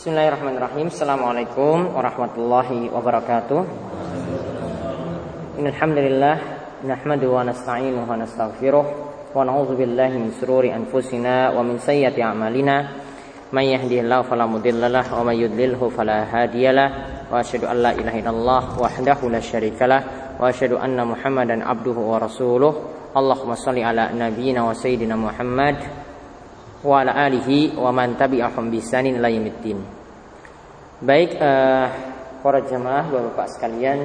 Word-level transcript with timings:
Bismillahirrahmanirrahim. 0.00 0.88
Assalamualaikum 0.88 1.92
warahmatullahi 1.92 2.88
wabarakatuh. 2.88 3.60
Innalhamdulillah 5.60 6.36
nahmadu 6.88 7.36
wa 7.36 7.44
nasta'inuhu 7.44 8.08
wa 8.08 8.16
nastaghfiruh 8.16 8.84
wa 9.36 9.44
na'udzu 9.44 9.76
billahi 9.76 10.16
min 10.16 10.32
sururi 10.32 10.72
anfusina 10.72 11.52
wa 11.52 11.60
min 11.60 11.76
sayyiati 11.76 12.24
a'malina. 12.24 12.96
May 13.52 13.76
yahdihillahu 13.76 14.24
fala 14.24 14.48
mudhillalah 14.48 15.04
wa 15.04 15.20
may 15.20 15.36
yudlilhu 15.36 15.92
fala 15.92 16.24
hadiyalah. 16.32 17.28
Wa 17.28 17.44
asyhadu 17.44 17.68
an 17.68 17.84
la 17.84 17.92
ilaha 17.92 18.16
illallah 18.24 18.62
wahdahu 18.80 19.28
la 19.28 19.44
syarikalah 19.44 20.00
wa 20.40 20.48
asyhadu 20.48 20.80
anna 20.80 21.04
Muhammadan 21.04 21.60
abduhu 21.60 22.08
wa 22.08 22.16
rasuluh. 22.16 22.72
Allahumma 23.12 23.52
shalli 23.52 23.84
ala 23.84 24.08
nabiyyina 24.16 24.64
wa 24.64 24.72
sayyidina 24.72 25.12
Muhammad 25.12 25.99
wa 26.80 27.04
ala 27.04 27.12
alihi 27.12 27.76
wa 27.76 27.92
man 27.92 28.16
tabi'ahum 28.16 28.72
bisanin 28.72 29.20
la. 29.20 29.28
Baik 31.00 31.30
uh, 31.36 31.86
para 32.40 32.60
jemaah 32.64 33.08
Bapak-bapak 33.08 33.46
sekalian, 33.56 33.98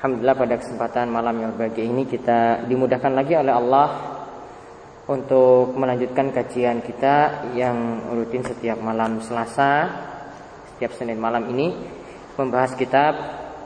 alhamdulillah 0.00 0.36
pada 0.36 0.54
kesempatan 0.60 1.08
malam 1.08 1.40
yang 1.40 1.50
berbahagia 1.56 1.84
ini 1.88 2.04
kita 2.04 2.68
dimudahkan 2.68 3.12
lagi 3.16 3.36
oleh 3.36 3.52
Allah 3.52 3.88
untuk 5.08 5.72
melanjutkan 5.76 6.32
kajian 6.32 6.84
kita 6.84 7.48
yang 7.56 8.08
rutin 8.12 8.44
setiap 8.44 8.76
malam 8.80 9.20
Selasa, 9.24 9.88
setiap 10.76 10.92
Senin 10.96 11.16
malam 11.16 11.48
ini 11.48 11.72
membahas 12.36 12.76
kitab 12.76 13.12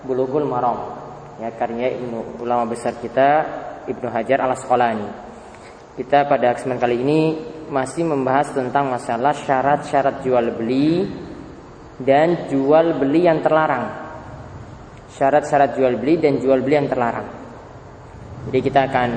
Bulughul 0.07 0.47
Maram 0.47 1.03
ya 1.43 1.51
karya 1.55 1.99
Ibnu 1.99 2.39
ulama 2.39 2.69
besar 2.71 2.95
kita 3.03 3.29
Ibnu 3.91 4.07
Hajar 4.07 4.39
Al-Asqalani. 4.47 5.09
Kita 5.99 6.25
pada 6.31 6.55
kesempatan 6.55 6.81
kali 6.81 6.97
ini 7.03 7.21
masih 7.71 8.03
membahas 8.03 8.51
tentang 8.51 8.91
masalah 8.91 9.31
syarat-syarat 9.33 10.27
jual 10.27 10.51
beli 10.59 11.07
dan 12.03 12.51
jual 12.51 12.99
beli 12.99 13.31
yang 13.31 13.39
terlarang. 13.41 13.87
Syarat-syarat 15.15 15.79
jual 15.79 15.95
beli 15.97 16.19
dan 16.19 16.43
jual 16.43 16.59
beli 16.61 16.75
yang 16.75 16.91
terlarang. 16.91 17.31
Jadi 18.51 18.59
kita 18.61 18.91
akan 18.91 19.11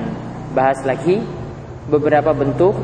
bahas 0.54 0.78
lagi 0.86 1.18
beberapa 1.90 2.30
bentuk 2.30 2.78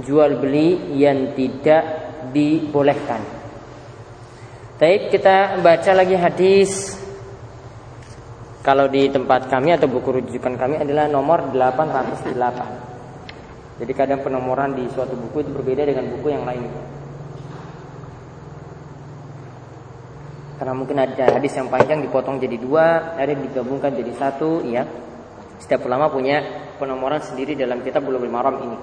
jual 0.00 0.40
beli 0.40 0.96
yang 0.96 1.36
tidak 1.36 1.84
dibolehkan. 2.32 3.20
Baik, 4.76 5.08
kita 5.12 5.60
baca 5.64 5.92
lagi 5.96 6.16
hadis 6.16 7.00
kalau 8.60 8.90
di 8.90 9.08
tempat 9.08 9.48
kami 9.48 9.72
atau 9.72 9.88
buku 9.88 10.20
rujukan 10.20 10.58
kami 10.58 10.82
adalah 10.82 11.06
nomor 11.08 11.48
808. 11.54 12.95
Jadi 13.76 13.92
kadang 13.92 14.24
penomoran 14.24 14.72
di 14.72 14.88
suatu 14.88 15.12
buku 15.12 15.44
itu 15.44 15.50
berbeda 15.52 15.84
dengan 15.84 16.08
buku 16.16 16.32
yang 16.32 16.48
lain. 16.48 16.64
Karena 20.56 20.72
mungkin 20.72 20.96
ada 20.96 21.36
hadis 21.36 21.52
yang 21.52 21.68
panjang 21.68 22.00
dipotong 22.00 22.40
jadi 22.40 22.56
dua, 22.56 23.12
ada 23.20 23.36
digabungkan 23.36 23.92
jadi 23.92 24.12
satu, 24.16 24.64
ya. 24.64 24.88
Setiap 25.60 25.84
ulama 25.84 26.08
punya 26.08 26.40
penomoran 26.80 27.20
sendiri 27.20 27.52
dalam 27.52 27.84
kitab 27.84 28.04
Bulughul 28.08 28.32
Maram 28.32 28.56
ini. 28.64 28.78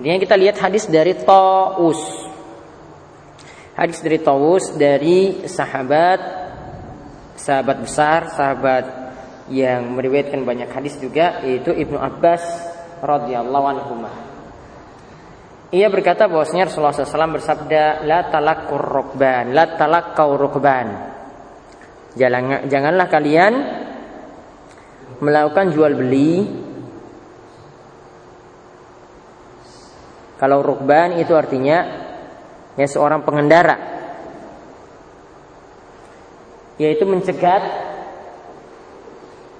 Ini 0.00 0.16
kita 0.16 0.40
lihat 0.40 0.56
hadis 0.56 0.88
dari 0.88 1.12
Taus. 1.12 2.00
Hadis 3.76 4.00
dari 4.00 4.18
Taus 4.24 4.72
dari 4.72 5.44
sahabat 5.44 6.20
sahabat 7.38 7.76
besar, 7.80 8.20
sahabat 8.28 8.84
yang 9.48 9.96
meriwayatkan 9.96 10.44
banyak 10.44 10.68
hadis 10.68 11.00
juga 11.00 11.40
yaitu 11.40 11.72
Ibnu 11.72 11.96
Abbas 11.96 12.44
radhiyallahu 13.00 13.66
anhu. 13.66 13.94
Ia 15.68 15.92
berkata 15.92 16.24
bahwasanya 16.32 16.72
Rasulullah 16.72 16.96
SAW 16.96 17.36
bersabda, 17.36 18.08
la 18.08 18.32
talakur 18.32 18.80
rukban, 18.80 19.52
la 19.52 19.76
talakau 19.76 20.40
rukban. 20.40 20.86
Jangan, 22.16 22.64
janganlah 22.72 23.06
kalian 23.12 23.52
melakukan 25.20 25.68
jual 25.76 25.92
beli. 25.92 26.48
Kalau 30.40 30.64
rukban 30.64 31.20
itu 31.20 31.36
artinya 31.36 31.84
ya 32.78 32.86
seorang 32.86 33.26
pengendara, 33.26 33.76
yaitu 36.78 37.04
mencegat 37.04 37.60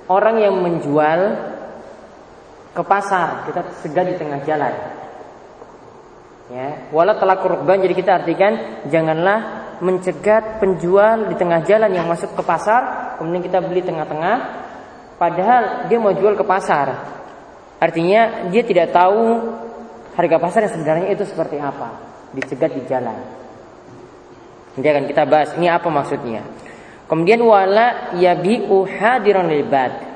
orang 0.09 0.41
yang 0.41 0.55
menjual 0.57 1.48
ke 2.75 2.83
pasar, 2.85 3.49
kita 3.49 3.61
segera 3.81 4.09
di 4.09 4.15
tengah 4.17 4.41
jalan. 4.45 4.75
Ya, 6.49 6.89
wala 6.97 7.21
telah 7.21 7.37
kurban 7.45 7.85
jadi 7.85 7.93
kita 7.93 8.11
artikan 8.25 8.81
janganlah 8.89 9.69
mencegat 9.85 10.65
penjual 10.65 11.29
di 11.29 11.37
tengah 11.37 11.61
jalan 11.69 11.93
yang 11.93 12.09
masuk 12.09 12.33
ke 12.33 12.41
pasar, 12.41 13.15
kemudian 13.21 13.45
kita 13.45 13.61
beli 13.61 13.85
tengah-tengah 13.85 14.37
padahal 15.21 15.93
dia 15.93 15.99
mau 16.01 16.17
jual 16.17 16.35
ke 16.35 16.45
pasar. 16.49 17.17
Artinya 17.79 18.49
dia 18.51 18.65
tidak 18.65 18.91
tahu 18.91 19.55
harga 20.17 20.37
pasar 20.41 20.61
yang 20.67 20.73
sebenarnya 20.75 21.09
itu 21.15 21.25
seperti 21.29 21.61
apa, 21.61 21.95
dicegat 22.33 22.73
di 22.75 22.83
jalan. 22.91 23.19
Nanti 24.75 24.89
akan 24.89 25.05
kita 25.07 25.23
bahas 25.27 25.53
ini 25.59 25.69
apa 25.71 25.87
maksudnya. 25.91 26.43
Kemudian 27.07 27.43
wala 27.45 28.15
yabi'u 28.19 28.89
hadiran 28.89 29.53
libat. 29.53 30.07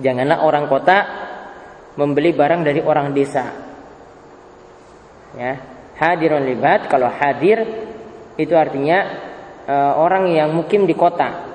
Janganlah 0.00 0.42
orang 0.42 0.66
kota 0.66 1.23
membeli 1.94 2.34
barang 2.34 2.66
dari 2.66 2.80
orang 2.82 3.14
desa. 3.14 3.44
Ya, 5.34 5.58
hadirun 5.98 6.46
libat 6.46 6.86
kalau 6.86 7.10
hadir 7.10 7.66
itu 8.38 8.54
artinya 8.54 9.02
e, 9.66 9.74
orang 9.74 10.30
yang 10.30 10.54
mukim 10.54 10.86
di 10.86 10.94
kota. 10.94 11.54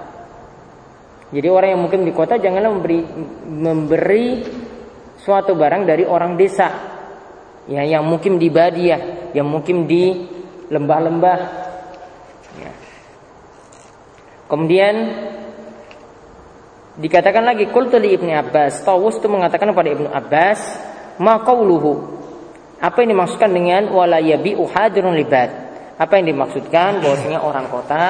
Jadi 1.30 1.48
orang 1.48 1.70
yang 1.78 1.82
mukim 1.84 2.02
di 2.04 2.12
kota 2.12 2.42
janganlah 2.42 2.72
memberi 2.74 3.00
memberi 3.48 4.28
suatu 5.22 5.56
barang 5.56 5.88
dari 5.88 6.04
orang 6.04 6.36
desa. 6.36 6.68
Ya, 7.70 7.86
yang 7.86 8.02
mukim 8.02 8.42
di 8.42 8.50
badiah, 8.50 9.30
yang 9.32 9.46
mukim 9.46 9.86
di 9.86 10.26
lembah-lembah. 10.74 11.40
Ya. 12.58 12.72
Kemudian 14.50 14.96
Dikatakan 17.00 17.48
lagi 17.48 17.72
qultu 17.72 17.96
li 17.96 18.12
Ibnu 18.12 18.28
Abbas, 18.28 18.84
Tawus 18.84 19.24
itu 19.24 19.32
mengatakan 19.32 19.72
kepada 19.72 19.88
Ibnu 19.88 20.12
Abbas, 20.12 20.60
"Ma 21.24 21.40
qauluhu?" 21.40 22.20
Apa 22.80 23.04
yang 23.04 23.16
dimaksudkan 23.16 23.52
dengan 23.52 23.88
wala 23.92 24.20
yabi'u 24.20 24.68
libat? 25.16 25.50
Apa 26.00 26.20
yang 26.20 26.32
dimaksudkan 26.32 27.04
bahwasanya 27.04 27.40
orang 27.44 27.68
kota 27.72 28.04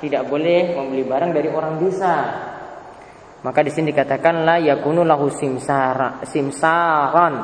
tidak 0.00 0.24
boleh 0.28 0.72
membeli 0.76 1.04
barang 1.04 1.32
dari 1.36 1.48
orang 1.52 1.80
desa? 1.80 2.16
Maka 3.40 3.60
di 3.64 3.72
sini 3.72 3.92
dikatakan 3.92 4.44
la 4.44 4.56
yakunu 4.60 5.04
lahu 5.04 5.32
simsara, 5.32 6.20
simsaran. 6.24 7.34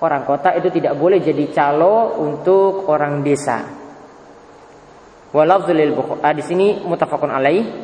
Orang 0.00 0.28
kota 0.28 0.52
itu 0.56 0.68
tidak 0.68 1.00
boleh 1.00 1.20
jadi 1.20 1.48
calo 1.48 2.20
untuk 2.20 2.88
orang 2.92 3.24
desa. 3.24 3.60
Walafzul. 5.32 5.80
Ah, 6.20 6.36
di 6.36 6.44
sini 6.44 6.80
mutafakun 6.84 7.32
alaih 7.32 7.83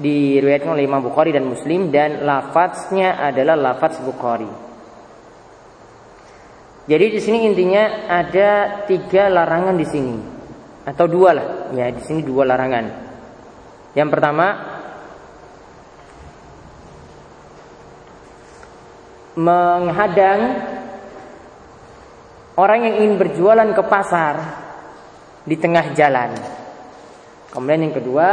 diriwayatkan 0.00 0.72
oleh 0.72 0.88
Imam 0.88 1.04
Bukhari 1.04 1.36
dan 1.36 1.44
Muslim 1.44 1.92
dan 1.92 2.24
lafadznya 2.24 3.20
adalah 3.20 3.54
lafadz 3.54 4.00
Bukhari. 4.00 4.48
Jadi 6.88 7.06
di 7.12 7.20
sini 7.20 7.44
intinya 7.44 8.08
ada 8.08 8.82
tiga 8.88 9.28
larangan 9.28 9.76
di 9.76 9.86
sini 9.86 10.16
atau 10.88 11.06
dua 11.06 11.30
lah 11.36 11.46
ya 11.76 11.92
di 11.92 12.02
sini 12.02 12.24
dua 12.24 12.48
larangan. 12.48 12.84
Yang 13.92 14.08
pertama 14.10 14.46
menghadang 19.36 20.40
orang 22.56 22.80
yang 22.88 22.94
ingin 23.04 23.14
berjualan 23.20 23.68
ke 23.76 23.82
pasar 23.86 24.34
di 25.44 25.54
tengah 25.60 25.92
jalan. 25.94 26.34
Kemudian 27.52 27.86
yang 27.86 27.94
kedua 27.94 28.26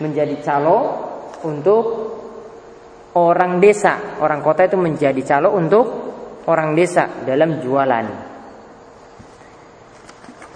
menjadi 0.00 0.36
calo 0.40 0.78
untuk 1.44 1.84
orang 3.16 3.60
desa. 3.60 4.18
Orang 4.20 4.40
kota 4.44 4.66
itu 4.66 4.76
menjadi 4.76 5.20
calo 5.24 5.54
untuk 5.54 5.86
orang 6.48 6.74
desa 6.74 7.24
dalam 7.24 7.60
jualan. 7.60 8.06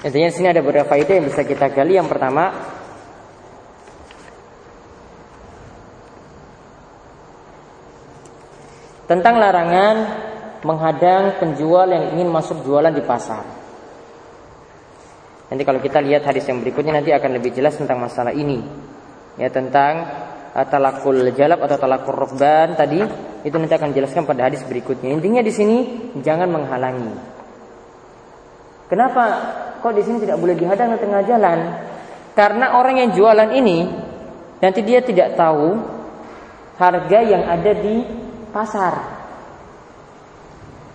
Intinya 0.04 0.28
di 0.28 0.36
sini 0.36 0.48
ada 0.52 0.60
beberapa 0.60 0.92
faedah 0.92 1.14
yang 1.16 1.26
bisa 1.28 1.48
kita 1.48 1.72
gali. 1.72 1.96
Yang 1.96 2.12
pertama, 2.12 2.52
tentang 9.08 9.40
larangan 9.40 9.96
menghadang 10.60 11.40
penjual 11.40 11.88
yang 11.88 12.16
ingin 12.16 12.28
masuk 12.28 12.60
jualan 12.68 12.92
di 12.92 13.00
pasar. 13.00 13.44
Nanti 15.48 15.62
kalau 15.64 15.80
kita 15.80 16.00
lihat 16.04 16.24
hadis 16.24 16.44
yang 16.48 16.60
berikutnya 16.60 17.00
nanti 17.00 17.12
akan 17.12 17.36
lebih 17.36 17.52
jelas 17.52 17.76
tentang 17.76 18.00
masalah 18.00 18.32
ini 18.32 18.92
ya 19.38 19.50
tentang 19.50 19.92
uh, 20.54 20.66
talakul 20.66 21.18
jalab 21.34 21.62
atau 21.66 21.76
talakul 21.76 22.14
rukban 22.14 22.78
tadi 22.78 23.02
itu 23.44 23.54
nanti 23.58 23.74
akan 23.76 23.92
dijelaskan 23.92 24.24
pada 24.24 24.48
hadis 24.48 24.64
berikutnya. 24.64 25.12
Intinya 25.12 25.44
di 25.44 25.52
sini 25.52 25.76
jangan 26.24 26.48
menghalangi. 26.48 27.12
Kenapa 28.88 29.22
kok 29.80 29.92
di 29.92 30.02
sini 30.04 30.22
tidak 30.24 30.40
boleh 30.40 30.56
dihadang 30.56 30.96
di 30.96 30.98
tengah 31.00 31.22
jalan? 31.28 31.58
Karena 32.32 32.78
orang 32.78 33.04
yang 33.04 33.10
jualan 33.12 33.50
ini 33.52 33.78
nanti 34.58 34.80
dia 34.80 35.04
tidak 35.04 35.36
tahu 35.36 35.76
harga 36.80 37.18
yang 37.20 37.44
ada 37.46 37.72
di 37.76 37.96
pasar. 38.50 38.94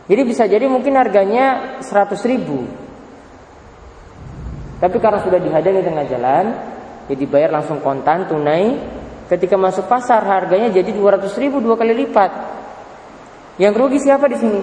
Jadi 0.10 0.22
bisa 0.26 0.50
jadi 0.50 0.66
mungkin 0.66 0.98
harganya 0.98 1.78
100 1.86 2.18
ribu. 2.26 2.66
Tapi 4.80 4.98
karena 4.98 5.20
sudah 5.22 5.38
dihadang 5.38 5.76
di 5.76 5.84
tengah 5.86 6.06
jalan, 6.10 6.46
ya 7.10 7.16
dibayar 7.18 7.50
langsung 7.50 7.82
kontan 7.82 8.30
tunai. 8.30 8.78
Ketika 9.30 9.58
masuk 9.58 9.86
pasar 9.86 10.26
harganya 10.26 10.74
jadi 10.74 10.90
200 10.90 11.30
ribu 11.38 11.62
dua 11.62 11.78
kali 11.78 11.94
lipat. 11.94 12.32
Yang 13.62 13.74
rugi 13.78 13.98
siapa 14.02 14.26
di 14.26 14.38
sini? 14.40 14.62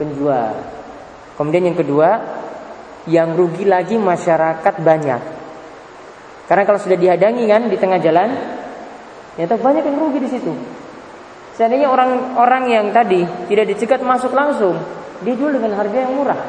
Penjual. 0.00 0.50
Kemudian 1.38 1.70
yang 1.70 1.78
kedua, 1.78 2.08
yang 3.06 3.38
rugi 3.38 3.68
lagi 3.68 3.94
masyarakat 3.98 4.74
banyak. 4.82 5.22
Karena 6.50 6.62
kalau 6.66 6.78
sudah 6.82 6.98
dihadangi 6.98 7.44
kan 7.46 7.70
di 7.70 7.78
tengah 7.78 8.02
jalan, 8.02 8.34
ternyata 9.38 9.62
banyak 9.62 9.84
yang 9.86 9.98
rugi 10.02 10.18
di 10.18 10.30
situ. 10.30 10.52
Seandainya 11.54 11.86
orang-orang 11.86 12.64
yang 12.66 12.86
tadi 12.90 13.22
tidak 13.46 13.76
dicegat 13.76 14.00
masuk 14.02 14.34
langsung, 14.34 14.74
dia 15.22 15.38
jual 15.38 15.54
dengan 15.54 15.76
harga 15.78 15.96
yang 16.02 16.12
murah. 16.16 16.40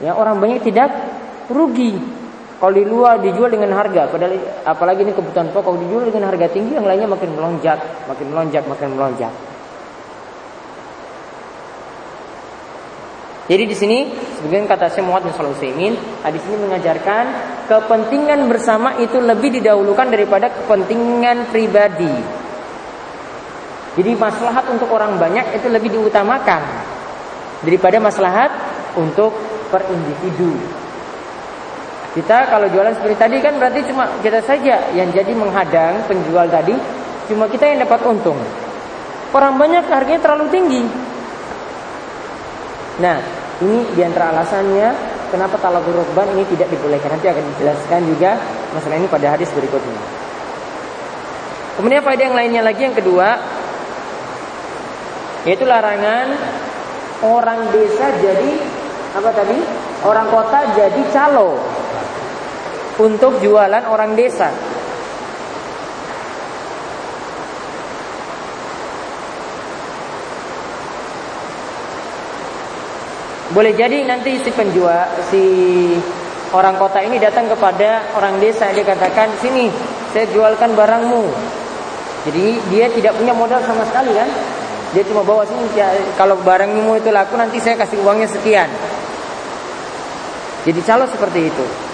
Ya, 0.00 0.16
orang 0.16 0.40
banyak 0.40 0.64
tidak 0.64 0.90
rugi. 1.52 2.19
Kalau 2.60 2.76
di 2.76 2.84
luar 2.84 3.16
dijual 3.24 3.48
dengan 3.48 3.72
harga, 3.72 4.12
padahal 4.12 4.36
apalagi 4.68 5.00
ini 5.08 5.16
kebutuhan 5.16 5.48
pokok 5.48 5.80
dijual 5.80 6.04
dengan 6.12 6.28
harga 6.28 6.44
tinggi, 6.52 6.76
yang 6.76 6.84
lainnya 6.84 7.08
makin 7.08 7.32
melonjak, 7.32 7.80
makin 8.04 8.26
melonjak, 8.28 8.68
makin 8.68 8.88
melonjak. 9.00 9.32
Jadi 13.48 13.64
di 13.64 13.74
sini 13.74 13.98
sebagian 14.38 14.68
kata 14.68 14.92
Syekh 14.92 15.08
Muhammad 15.08 15.32
bin 15.32 15.34
Shalih 15.34 15.56
Utsaimin, 15.56 15.92
hadis 16.22 16.44
ini 16.46 16.56
mengajarkan 16.60 17.24
kepentingan 17.66 18.46
bersama 18.46 19.00
itu 19.00 19.18
lebih 19.18 19.56
didahulukan 19.56 20.06
daripada 20.12 20.52
kepentingan 20.52 21.48
pribadi. 21.48 22.14
Jadi 23.98 24.10
maslahat 24.14 24.70
untuk 24.70 24.92
orang 24.94 25.18
banyak 25.18 25.56
itu 25.56 25.66
lebih 25.66 25.90
diutamakan 25.96 26.62
daripada 27.66 27.98
maslahat 27.98 28.52
untuk 28.94 29.34
per 29.72 29.82
individu. 29.90 30.79
Kita 32.10 32.50
kalau 32.50 32.66
jualan 32.66 32.90
seperti 32.90 33.16
tadi 33.22 33.36
kan 33.38 33.54
berarti 33.54 33.86
cuma 33.86 34.10
kita 34.18 34.42
saja 34.42 34.82
yang 34.98 35.14
jadi 35.14 35.30
menghadang 35.30 36.02
penjual 36.10 36.42
tadi, 36.50 36.74
cuma 37.30 37.46
kita 37.46 37.70
yang 37.70 37.86
dapat 37.86 38.02
untung. 38.02 38.34
Orang 39.30 39.54
banyak 39.54 39.86
harganya 39.86 40.18
terlalu 40.18 40.50
tinggi. 40.50 40.82
Nah, 42.98 43.22
ini 43.62 43.86
di 43.94 44.02
antara 44.02 44.34
alasannya 44.34 44.90
kenapa 45.30 45.54
talabur 45.62 46.02
rukban 46.02 46.34
ini 46.34 46.42
tidak 46.50 46.66
dibolehkan. 46.74 47.14
Nanti 47.14 47.30
akan 47.30 47.44
dijelaskan 47.54 48.00
juga 48.10 48.34
masalah 48.74 48.98
ini 48.98 49.06
pada 49.06 49.30
hadis 49.30 49.46
berikutnya. 49.54 50.02
Kemudian 51.78 52.02
faedah 52.02 52.24
yang 52.26 52.36
lainnya 52.36 52.62
lagi 52.66 52.82
yang 52.90 52.96
kedua 52.98 53.38
yaitu 55.48 55.64
larangan 55.64 56.36
orang 57.22 57.70
desa 57.70 58.12
jadi 58.18 58.52
apa 59.14 59.30
tadi? 59.30 59.58
Orang 60.02 60.26
kota 60.28 60.74
jadi 60.74 61.00
calo 61.14 61.79
untuk 63.00 63.40
jualan 63.40 63.84
orang 63.88 64.12
desa. 64.12 64.52
Boleh 73.50 73.74
jadi 73.74 74.06
nanti 74.06 74.38
si 74.38 74.50
penjual 74.54 75.10
si 75.26 75.42
orang 76.54 76.78
kota 76.78 77.02
ini 77.02 77.18
datang 77.18 77.50
kepada 77.50 78.14
orang 78.14 78.38
desa 78.38 78.70
dia 78.70 78.86
katakan 78.86 79.26
sini 79.42 79.66
saya 80.14 80.30
jualkan 80.30 80.78
barangmu. 80.78 81.24
Jadi 82.30 82.62
dia 82.70 82.86
tidak 82.94 83.18
punya 83.18 83.34
modal 83.34 83.58
sama 83.66 83.82
sekali 83.90 84.14
kan? 84.14 84.28
Dia 84.94 85.02
cuma 85.02 85.26
bawa 85.26 85.42
sini 85.48 85.66
kalau 86.14 86.38
barangmu 86.46 86.94
itu 87.00 87.10
laku 87.10 87.34
nanti 87.34 87.58
saya 87.58 87.74
kasih 87.74 87.98
uangnya 88.06 88.30
sekian. 88.30 88.70
Jadi 90.62 90.80
calo 90.86 91.10
seperti 91.10 91.50
itu. 91.50 91.89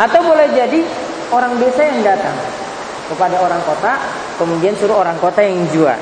Atau 0.00 0.24
boleh 0.24 0.48
jadi 0.56 0.80
orang 1.28 1.60
desa 1.60 1.84
yang 1.84 2.00
datang 2.00 2.32
kepada 3.12 3.36
orang 3.36 3.60
kota, 3.68 4.00
kemudian 4.40 4.72
suruh 4.80 4.96
orang 4.96 5.20
kota 5.20 5.44
yang 5.44 5.60
jual. 5.68 6.00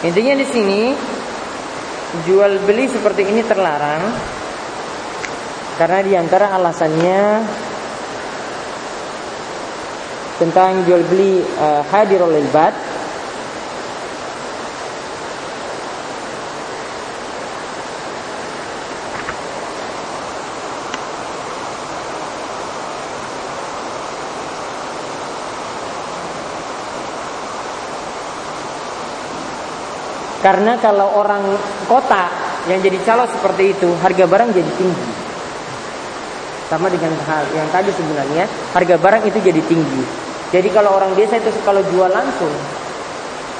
Intinya 0.00 0.40
di 0.40 0.46
sini 0.48 0.80
jual 2.24 2.64
beli 2.64 2.88
seperti 2.88 3.28
ini 3.28 3.44
terlarang 3.44 4.39
karena 5.78 5.98
di 6.02 6.12
antara 6.18 6.54
alasannya 6.56 7.22
tentang 10.40 10.88
jual 10.88 11.04
beli 11.04 11.44
uh, 11.60 11.84
hadirul 11.92 12.32
ilbad 12.32 12.72
Karena 30.40 30.80
kalau 30.80 31.20
orang 31.20 31.44
kota 31.84 32.32
yang 32.64 32.80
jadi 32.80 32.96
calo 33.04 33.28
seperti 33.28 33.76
itu, 33.76 33.92
harga 34.00 34.24
barang 34.24 34.48
jadi 34.56 34.72
tinggi. 34.72 35.09
Sama 36.70 36.86
dengan 36.86 37.10
hal 37.26 37.42
yang 37.50 37.66
tadi 37.74 37.90
sebenarnya 37.90 38.46
harga 38.70 38.94
barang 38.94 39.22
itu 39.26 39.42
jadi 39.42 39.58
tinggi. 39.66 40.02
Jadi 40.54 40.70
kalau 40.70 40.94
orang 40.94 41.18
desa 41.18 41.42
itu 41.42 41.50
kalau 41.66 41.82
jual 41.90 42.06
langsung 42.06 42.50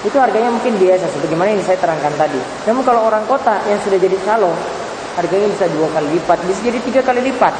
itu 0.06 0.16
harganya 0.16 0.48
mungkin 0.48 0.78
biasa 0.78 1.10
sebagaimana 1.12 1.52
yang 1.52 1.62
saya 1.66 1.76
terangkan 1.82 2.14
tadi. 2.14 2.38
Namun 2.70 2.86
kalau 2.86 3.10
orang 3.10 3.26
kota 3.26 3.58
yang 3.66 3.82
sudah 3.82 3.98
jadi 3.98 4.14
calo 4.22 4.54
harganya 5.18 5.50
bisa 5.50 5.66
dua 5.74 5.90
kali 5.90 6.06
lipat, 6.16 6.38
bisa 6.46 6.60
jadi 6.62 6.78
tiga 6.86 7.00
kali 7.02 7.20
lipat. 7.26 7.52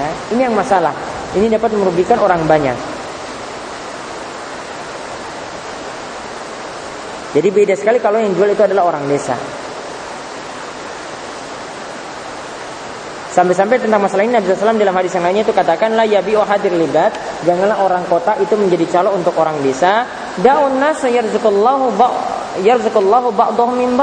Nah, 0.00 0.12
ini 0.32 0.48
yang 0.48 0.56
masalah. 0.56 0.96
Ini 1.36 1.52
dapat 1.52 1.76
merugikan 1.76 2.16
orang 2.20 2.44
banyak. 2.48 2.76
Jadi 7.32 7.48
beda 7.48 7.74
sekali 7.76 7.96
kalau 7.96 8.20
yang 8.20 8.36
jual 8.36 8.48
itu 8.48 8.60
adalah 8.60 8.92
orang 8.92 9.08
desa. 9.08 9.36
Sampai-sampai 13.32 13.80
tentang 13.80 14.04
masalah 14.04 14.28
ini 14.28 14.36
Nabi 14.36 14.44
SAW 14.52 14.76
dalam 14.76 14.92
hadis 14.92 15.16
yang 15.16 15.24
lainnya 15.24 15.40
itu 15.40 15.56
katakan 15.56 15.96
la 15.96 16.04
yabi 16.04 16.36
hadir 16.36 16.76
libat. 16.76 17.16
Janganlah 17.48 17.80
orang 17.80 18.04
kota 18.04 18.36
itu 18.36 18.52
menjadi 18.60 19.00
calo 19.00 19.16
untuk 19.16 19.32
orang 19.40 19.56
desa. 19.64 20.04
Daun 20.36 20.76
nas 20.76 21.00
yarzuqallahu 21.00 21.96
ba 21.96 22.12
yarzuqallahu 22.60 23.32
ba'dahum 23.32 23.80
min 23.80 23.96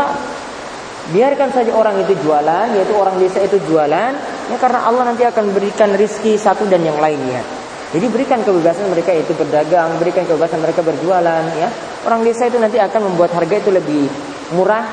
biarkan 1.13 1.53
saja 1.53 1.69
orang 1.77 2.01
itu 2.01 2.17
jualan 2.25 2.73
yaitu 2.73 2.93
orang 2.97 3.21
desa 3.21 3.41
itu 3.41 3.57
jualan 3.65 4.13
ya 4.49 4.57
karena 4.61 4.85
Allah 4.85 5.09
nanti 5.09 5.25
akan 5.25 5.53
berikan 5.53 5.93
rizki 5.93 6.33
satu 6.33 6.65
dan 6.65 6.81
yang 6.81 6.97
lainnya. 6.97 7.45
Jadi 7.93 8.05
berikan 8.09 8.41
kebebasan 8.41 8.89
mereka 8.89 9.13
itu 9.13 9.37
berdagang 9.37 9.93
berikan 10.01 10.25
kebebasan 10.25 10.57
mereka 10.57 10.81
berjualan 10.81 11.45
ya. 11.53 11.69
Orang 12.01 12.25
desa 12.25 12.49
itu 12.49 12.57
nanti 12.57 12.81
akan 12.81 13.13
membuat 13.13 13.37
harga 13.37 13.61
itu 13.61 13.69
lebih 13.69 14.09
murah 14.57 14.89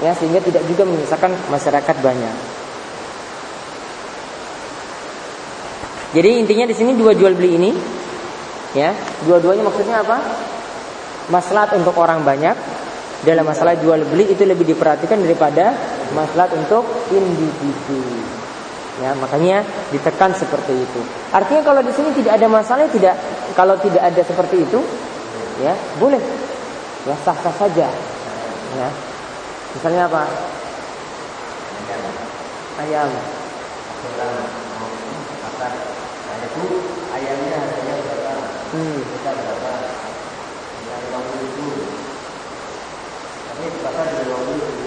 ya 0.00 0.16
sehingga 0.16 0.40
tidak 0.40 0.64
juga 0.64 0.88
menyisakan 0.88 1.36
masyarakat 1.52 1.96
banyak 2.00 2.53
Jadi 6.14 6.30
intinya 6.38 6.64
di 6.70 6.74
sini 6.78 6.94
dua 6.94 7.10
jual 7.10 7.34
beli 7.34 7.58
ini 7.58 7.70
ya, 8.78 8.94
dua-duanya 9.26 9.66
maksudnya 9.66 10.06
apa? 10.06 10.22
Maslahat 11.26 11.74
untuk 11.74 11.98
orang 11.98 12.22
banyak 12.22 12.54
dalam 13.26 13.42
masalah 13.42 13.74
jual 13.74 13.98
beli 14.06 14.30
itu 14.30 14.46
lebih 14.46 14.62
diperhatikan 14.62 15.18
daripada 15.18 15.74
maslahat 16.14 16.54
untuk 16.54 16.86
individu. 17.10 17.98
Ya, 19.02 19.10
makanya 19.18 19.66
ditekan 19.90 20.30
seperti 20.38 20.86
itu. 20.86 21.00
Artinya 21.34 21.66
kalau 21.66 21.82
di 21.82 21.90
sini 21.90 22.14
tidak 22.14 22.38
ada 22.38 22.46
masalah 22.46 22.86
tidak 22.86 23.18
kalau 23.58 23.74
tidak 23.82 24.06
ada 24.06 24.22
seperti 24.22 24.62
itu 24.62 24.78
ya, 25.66 25.74
boleh. 25.98 26.22
Ya 27.10 27.16
sah-sah 27.26 27.54
saja. 27.58 27.90
Ya. 28.78 28.88
Misalnya 29.74 30.06
apa? 30.06 30.22
Ayam. 32.78 33.10
Ayam. 34.14 34.63
Itu 36.54 36.76
ayamnya 37.10 37.56
harganya 37.58 37.94
berapa? 37.98 38.32
Hmm. 38.74 38.98
Kita 39.02 39.30
berapa? 39.34 39.70
Kita 40.78 40.94
lima 41.02 41.18
puluh 41.18 41.38
ribu. 41.42 41.66
Tapi 43.50 43.64
pasar 43.82 44.04
di 44.06 44.16
lima 44.22 44.38
puluh 44.38 44.58
ribu. 44.62 44.86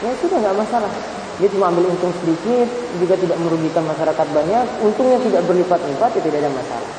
Ya 0.00 0.08
itu 0.16 0.24
nggak 0.26 0.56
masalah. 0.56 0.92
Dia 1.40 1.48
cuma 1.56 1.72
ambil 1.72 1.88
untung 1.88 2.12
sedikit, 2.20 2.68
juga 3.00 3.16
tidak 3.16 3.40
merugikan 3.40 3.80
masyarakat 3.88 4.26
banyak, 4.28 4.64
untungnya 4.84 5.16
tidak 5.24 5.42
berlipat-lipat, 5.48 6.10
itu 6.12 6.28
tidak 6.28 6.44
ada 6.44 6.52
masalah. 6.52 6.90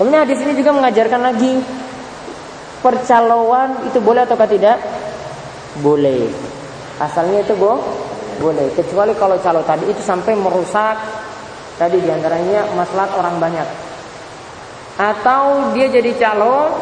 Kemudian 0.00 0.20
hadis 0.24 0.40
ini 0.44 0.52
juga 0.56 0.70
mengajarkan 0.72 1.20
lagi 1.20 1.52
percaloan 2.80 3.84
itu 3.84 4.00
boleh 4.00 4.24
atau 4.24 4.36
tidak? 4.48 4.80
Boleh. 5.84 6.28
Asalnya 7.00 7.44
itu 7.44 7.52
boh, 7.56 7.80
boleh. 8.40 8.72
Kecuali 8.72 9.12
kalau 9.16 9.36
calo 9.44 9.60
tadi 9.64 9.88
itu 9.92 10.00
sampai 10.00 10.32
merusak 10.36 10.96
tadi 11.76 12.00
di 12.00 12.08
antaranya 12.08 12.72
masalah 12.72 13.08
orang 13.16 13.36
banyak. 13.40 13.68
Atau 14.96 15.76
dia 15.76 15.92
jadi 15.92 16.12
calo 16.16 16.72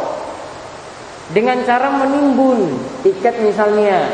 dengan 1.34 1.58
cara 1.66 1.90
menimbun 1.90 2.78
tiket 3.02 3.42
misalnya. 3.42 4.06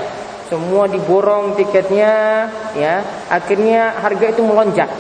Semua 0.49 0.91
diborong 0.91 1.55
tiketnya 1.55 2.49
ya. 2.75 3.05
Akhirnya 3.31 4.03
harga 4.03 4.27
itu 4.35 4.43
melonjak. 4.43 4.91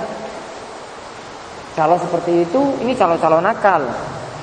Calo 1.75 1.99
seperti 1.99 2.47
itu 2.47 2.61
ini 2.85 2.95
calo-calo 2.95 3.43
nakal 3.43 3.83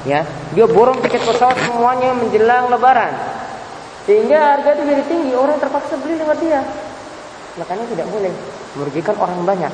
ya. 0.04 0.26
Dia 0.52 0.66
borong 0.68 1.00
tiket 1.06 1.24
pesawat 1.24 1.56
semuanya 1.64 2.12
menjelang 2.12 2.68
lebaran. 2.68 3.14
Sehingga 4.10 4.58
harga 4.58 4.74
itu 4.74 4.84
jadi 4.84 5.04
tinggi 5.06 5.32
orang 5.38 5.62
terpaksa 5.62 5.96
beli 6.02 6.18
lewat 6.18 6.38
dia. 6.44 6.66
Makanya 7.62 7.86
tidak 7.94 8.08
boleh 8.10 8.34
merugikan 8.76 9.16
orang 9.22 9.40
banyak 9.48 9.74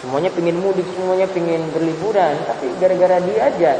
semuanya 0.00 0.32
pingin 0.32 0.56
mudik 0.58 0.88
semuanya 0.96 1.28
pingin 1.28 1.60
berliburan 1.70 2.34
tapi 2.48 2.72
gara-gara 2.80 3.20
dia 3.20 3.40
aja. 3.46 3.72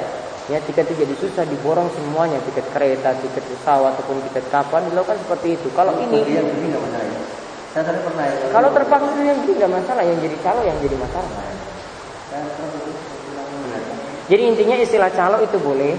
Ya 0.50 0.58
tiket 0.66 0.90
itu 0.90 1.06
jadi 1.06 1.14
susah 1.14 1.44
diborong 1.46 1.86
semuanya. 1.94 2.42
Tiket 2.42 2.66
kereta 2.74 3.14
tiket 3.22 3.44
pesawat 3.44 3.94
ataupun 3.94 4.18
tiket 4.30 4.44
kapal 4.50 4.82
dilakukan 4.82 5.18
seperti 5.22 5.54
itu. 5.54 5.68
Kalau 5.78 5.94
ini 5.94 6.26
yang 6.26 6.42
ini 6.42 6.74
nggak 6.74 6.82
masalah 6.82 7.06
ya? 7.06 7.22
Saya 7.70 7.82
tadi 7.86 8.00
pernah 8.02 8.26
kalau 8.50 8.68
terpaksa 8.74 9.20
yang 9.22 9.38
beli 9.46 9.52
nggak 9.62 9.72
masalah. 9.72 10.02
Yang 10.02 10.18
jadi 10.26 10.36
calo 10.42 10.60
yang 10.66 10.78
jadi 10.82 10.96
masalah. 10.98 11.30
Jadi 14.30 14.42
intinya 14.46 14.76
istilah 14.78 15.10
calo 15.14 15.36
itu 15.38 15.58
boleh. 15.62 15.94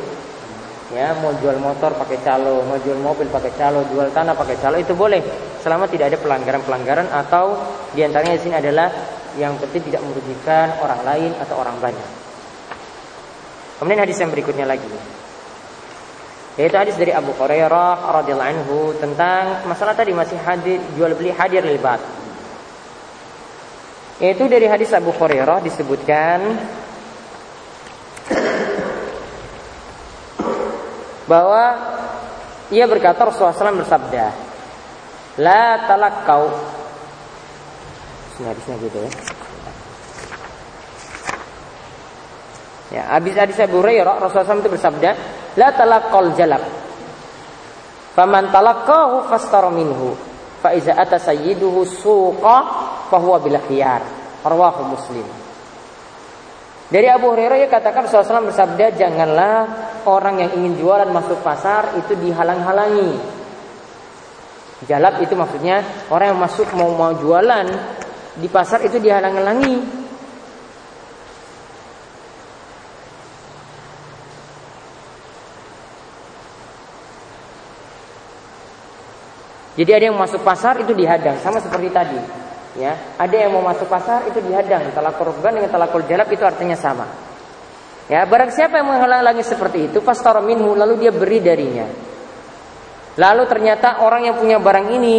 Ya 0.91 1.15
mau 1.23 1.31
jual 1.39 1.55
motor 1.63 1.95
pakai 1.95 2.19
calo 2.19 2.67
mau 2.67 2.75
jual 2.83 2.99
mobil 2.99 3.31
pakai 3.31 3.55
calo 3.55 3.87
jual 3.87 4.11
tanah 4.11 4.35
pakai 4.35 4.59
calo 4.59 4.75
itu 4.75 4.91
boleh. 4.91 5.23
Selama 5.63 5.87
tidak 5.87 6.11
ada 6.11 6.17
pelanggaran-pelanggaran 6.19 7.07
atau 7.07 7.55
di 7.95 8.03
antaranya 8.03 8.35
di 8.35 8.43
sini 8.43 8.59
adalah 8.59 8.91
yang 9.39 9.55
penting 9.59 9.87
tidak 9.91 10.01
merugikan 10.03 10.75
orang 10.81 11.01
lain 11.05 11.31
atau 11.39 11.55
orang 11.59 11.77
banyak. 11.79 12.09
Kemudian 13.79 14.01
hadis 14.03 14.17
yang 14.19 14.31
berikutnya 14.31 14.65
lagi. 14.67 14.89
Yaitu 16.59 16.75
hadis 16.75 16.95
dari 16.99 17.15
Abu 17.15 17.31
Hurairah 17.35 18.11
radhiyallahu 18.21 18.51
anhu 18.51 18.77
tentang 18.99 19.65
masalah 19.65 19.95
tadi 19.95 20.11
masih 20.11 20.35
hadir 20.43 20.83
jual 20.99 21.15
beli 21.15 21.31
hadir 21.31 21.63
libat 21.63 22.03
yaitu 24.21 24.45
dari 24.45 24.69
hadis 24.69 24.93
Abu 24.93 25.09
Hurairah 25.09 25.65
disebutkan 25.65 26.39
bahwa 31.25 31.63
ia 32.69 32.85
berkata 32.85 33.25
Rasulullah 33.25 33.57
SAW 33.57 33.81
bersabda, 33.81 34.25
La 35.41 35.89
talakkau 35.89 36.43
Sini 36.53 36.70
hadisnya 38.39 38.75
gitu 38.79 38.97
ya. 39.01 39.11
Ya, 42.91 43.03
habis 43.07 43.39
hadis 43.39 43.55
Abu 43.63 43.79
Hurairah 43.79 44.19
Rasulullah 44.19 44.51
SAW 44.51 44.63
itu 44.67 44.71
bersabda, 44.75 45.09
La 45.55 45.71
talaqqal 45.71 46.35
jalab. 46.35 46.63
Faman 48.11 48.51
talaqahu 48.51 49.31
fastara 49.31 49.71
minhu. 49.71 50.11
Fa 50.59 50.75
iza 50.75 50.91
ata 50.99 51.15
sayyiduhu 51.15 51.87
suqa 51.87 52.57
fa 53.07 53.17
huwa 53.17 53.39
bil 53.39 53.55
khiyar. 53.63 54.03
Rawahu 54.43 54.91
Muslim. 54.91 55.23
Dari 56.91 57.07
Abu 57.07 57.31
Hurairah 57.31 57.55
ya 57.63 57.67
katakan 57.71 58.03
Rasulullah 58.03 58.43
SAW 58.43 58.51
bersabda 58.51 58.85
janganlah 58.99 59.55
orang 60.03 60.43
yang 60.43 60.51
ingin 60.59 60.75
jualan 60.83 61.07
masuk 61.07 61.39
pasar 61.39 61.95
itu 61.95 62.19
dihalang-halangi. 62.19 63.15
Jalab 64.83 65.23
itu 65.23 65.31
maksudnya 65.37 65.79
orang 66.11 66.35
yang 66.35 66.41
masuk 66.43 66.67
mau 66.75 66.91
mau 66.91 67.15
jualan 67.15 67.67
di 68.39 68.47
pasar 68.47 68.79
itu 68.87 68.95
dihalang-halangi. 69.01 70.03
Jadi 79.71 79.91
ada 79.97 80.05
yang 80.11 80.19
masuk 80.19 80.43
pasar 80.43 80.83
itu 80.83 80.91
dihadang 80.93 81.39
sama 81.41 81.57
seperti 81.63 81.89
tadi. 81.89 82.19
Ya, 82.79 82.95
ada 83.19 83.35
yang 83.35 83.51
mau 83.51 83.63
masuk 83.63 83.87
pasar 83.91 84.23
itu 84.27 84.39
dihadang. 84.39 84.95
Talakul 84.95 85.31
rukban 85.31 85.57
dengan 85.57 85.71
talakul 85.71 86.07
jalab 86.07 86.27
itu 86.31 86.43
artinya 86.43 86.75
sama. 86.75 87.07
Ya, 88.11 88.27
barang 88.27 88.51
siapa 88.51 88.79
yang 88.79 88.91
menghalang-halangi 88.91 89.43
seperti 89.43 89.87
itu, 89.91 90.03
fastara 90.03 90.43
minhu 90.43 90.75
lalu 90.75 90.99
dia 90.99 91.11
beri 91.15 91.39
darinya. 91.39 91.87
Lalu 93.15 93.43
ternyata 93.47 94.03
orang 94.03 94.27
yang 94.27 94.35
punya 94.39 94.59
barang 94.59 94.87
ini, 94.91 95.17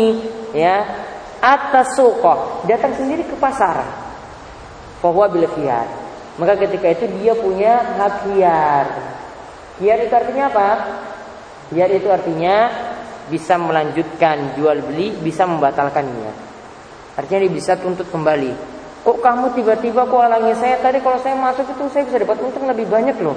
ya, 0.56 1.01
atas 1.42 1.98
sukoh 1.98 2.62
datang 2.70 2.94
sendiri 2.94 3.26
ke 3.26 3.34
pasar. 3.36 3.82
Bahwa 5.02 5.26
bil 5.26 5.50
khiyar. 5.50 5.90
Maka 6.38 6.54
ketika 6.62 6.94
itu 6.94 7.10
dia 7.18 7.34
punya 7.34 7.82
hak 7.98 8.12
khiyar. 8.24 8.86
Khiyar 9.82 9.98
itu 10.06 10.14
artinya 10.14 10.44
apa? 10.46 10.68
Khiyar 11.68 11.90
itu 11.90 12.06
artinya 12.06 12.70
bisa 13.26 13.58
melanjutkan 13.58 14.54
jual 14.54 14.78
beli, 14.86 15.10
bisa 15.18 15.42
membatalkannya. 15.44 16.32
Artinya 17.18 17.40
dia 17.44 17.52
bisa 17.52 17.74
tuntut 17.76 18.06
kembali. 18.08 18.54
Kok 19.02 19.18
kamu 19.18 19.58
tiba-tiba 19.58 20.06
kok 20.06 20.22
halangi 20.22 20.54
saya 20.54 20.78
tadi 20.78 21.02
kalau 21.02 21.18
saya 21.18 21.34
masuk 21.34 21.66
itu 21.66 21.82
saya 21.90 22.06
bisa 22.06 22.22
dapat 22.22 22.38
untung 22.38 22.70
lebih 22.70 22.86
banyak 22.86 23.18
loh. 23.18 23.34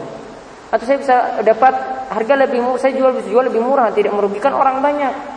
Atau 0.70 0.86
saya 0.86 1.02
bisa 1.02 1.16
dapat 1.42 1.74
harga 2.14 2.34
lebih 2.46 2.62
murah, 2.62 2.78
saya 2.78 2.94
jual 2.94 3.18
bisa 3.18 3.30
jual 3.34 3.46
lebih 3.50 3.66
murah, 3.66 3.90
tidak 3.90 4.14
merugikan 4.14 4.54
orang 4.54 4.80
banyak. 4.86 5.35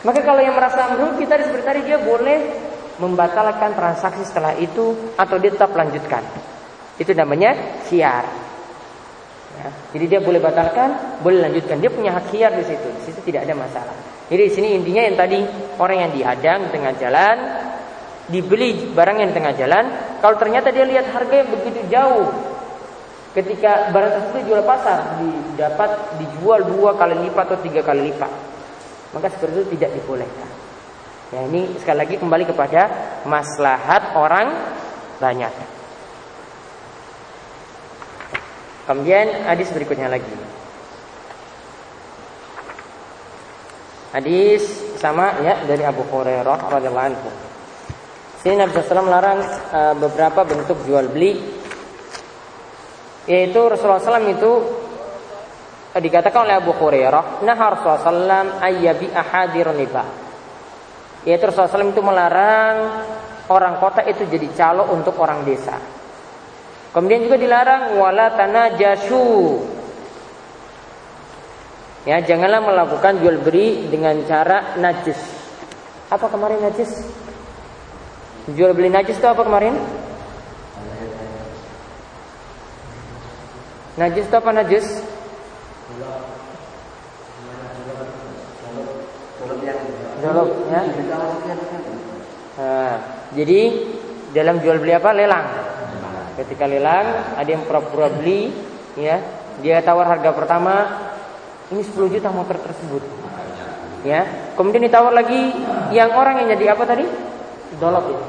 Maka 0.00 0.20
kalau 0.24 0.40
yang 0.40 0.56
merasa 0.56 0.96
merugi 0.96 1.28
tadi 1.28 1.44
seperti 1.44 1.64
tadi 1.66 1.80
dia 1.84 1.98
boleh 2.00 2.38
membatalkan 3.00 3.76
transaksi 3.76 4.24
setelah 4.24 4.56
itu 4.56 5.12
atau 5.16 5.36
dia 5.36 5.52
tetap 5.52 5.72
lanjutkan. 5.76 6.24
Itu 6.96 7.12
namanya 7.16 7.82
khiar. 7.88 8.24
Ya, 9.60 9.68
jadi 9.92 10.04
dia 10.16 10.20
boleh 10.24 10.40
batalkan, 10.40 11.20
boleh 11.20 11.44
lanjutkan. 11.44 11.80
Dia 11.80 11.92
punya 11.92 12.16
hak 12.16 12.32
khiar 12.32 12.56
di 12.56 12.64
situ. 12.64 12.88
Di 12.96 13.02
situ 13.12 13.20
tidak 13.28 13.44
ada 13.44 13.54
masalah. 13.56 13.96
Jadi 14.32 14.42
di 14.46 14.52
sini 14.52 14.68
intinya 14.78 15.02
yang 15.04 15.16
tadi 15.18 15.38
orang 15.76 16.08
yang 16.08 16.12
dihadang 16.16 16.58
di 16.64 16.70
tengah 16.72 16.92
jalan 16.96 17.36
dibeli 18.30 18.94
yang 18.94 19.28
di 19.28 19.34
tengah 19.34 19.54
jalan, 19.58 19.84
kalau 20.22 20.38
ternyata 20.38 20.70
dia 20.70 20.86
lihat 20.86 21.10
harga 21.10 21.34
yang 21.34 21.50
begitu 21.50 21.82
jauh, 21.90 22.30
ketika 23.34 23.90
barang 23.90 24.12
tersebut 24.16 24.38
dijual 24.46 24.62
pasar, 24.62 25.18
didapat 25.18 25.90
dijual 26.22 26.62
dua 26.62 26.94
kali 26.94 27.18
lipat 27.26 27.44
atau 27.50 27.58
tiga 27.60 27.82
kali 27.82 28.14
lipat, 28.14 28.30
maka 29.10 29.26
seperti 29.32 29.54
itu 29.62 29.66
tidak 29.78 29.90
dibolehkan. 29.98 30.48
Ya 31.30 31.46
ini 31.46 31.78
sekali 31.78 31.98
lagi 32.02 32.14
kembali 32.18 32.44
kepada 32.50 32.90
maslahat 33.26 34.18
orang 34.18 34.50
banyak. 35.22 35.54
Kemudian 38.90 39.46
hadis 39.46 39.70
berikutnya 39.70 40.10
lagi. 40.10 40.34
Hadis 44.10 44.66
sama 44.98 45.38
ya 45.46 45.62
dari 45.62 45.86
Abu 45.86 46.02
Hurairah 46.02 46.66
radhiyallahu 46.66 47.08
anhu. 47.14 47.30
Sini 48.42 48.58
Nabi 48.58 48.74
SAW 48.74 49.06
melarang 49.06 49.38
uh, 49.70 49.94
beberapa 49.94 50.42
bentuk 50.42 50.82
jual 50.82 51.06
beli 51.06 51.38
yaitu 53.30 53.60
Rasulullah 53.62 54.02
SAW 54.02 54.26
itu 54.26 54.79
dikatakan 55.98 56.46
oleh 56.46 56.56
Abu 56.60 56.70
Hurairah 56.70 57.42
nah 57.42 57.56
Rasulullah 57.58 58.02
SAW 58.06 58.62
ayyabi 58.62 59.10
ahadir 59.10 59.66
riba 59.74 60.04
yaitu 61.26 61.50
Rasulullah 61.50 61.90
itu 61.90 62.02
melarang 62.04 62.76
orang 63.50 63.74
kota 63.82 64.06
itu 64.06 64.22
jadi 64.30 64.46
calo 64.54 64.94
untuk 64.94 65.18
orang 65.18 65.42
desa 65.42 65.74
kemudian 66.94 67.26
juga 67.26 67.36
dilarang 67.40 67.98
wala 67.98 68.30
tanajashu 68.38 69.26
Ya, 72.08 72.16
janganlah 72.24 72.64
melakukan 72.64 73.20
jual 73.20 73.44
beli 73.44 73.84
dengan 73.92 74.16
cara 74.24 74.72
najis. 74.80 75.20
Apa 76.08 76.32
kemarin 76.32 76.64
najis? 76.64 76.88
Jual 78.56 78.72
beli 78.72 78.88
najis 78.88 79.20
itu 79.20 79.28
apa 79.28 79.44
kemarin? 79.44 79.76
Najis 84.00 84.24
itu 84.32 84.36
apa 84.40 84.50
najis? 84.56 84.86
Dolok, 90.20 90.50
ya. 90.68 90.80
Nah, 92.60 92.94
jadi 93.32 93.60
dalam 94.36 94.60
jual 94.60 94.76
beli 94.76 94.92
apa? 94.92 95.16
Lelang. 95.16 95.46
Ketika 96.36 96.68
lelang, 96.68 97.36
ada 97.36 97.48
yang 97.48 97.64
pura-pura 97.64 98.12
beli, 98.12 98.52
ya, 99.00 99.20
dia 99.64 99.80
tawar 99.80 100.12
harga 100.12 100.32
pertama, 100.36 100.74
ini 101.72 101.80
10 101.80 102.12
juta 102.12 102.28
motor 102.28 102.60
tersebut. 102.60 103.02
Ya, 104.04 104.24
kemudian 104.56 104.84
ditawar 104.88 105.12
lagi 105.12 105.52
yang 105.92 106.16
orang 106.16 106.40
yang 106.40 106.56
jadi 106.56 106.72
apa 106.72 106.88
tadi? 106.88 107.04
Dolop 107.76 108.08
ya. 108.08 108.20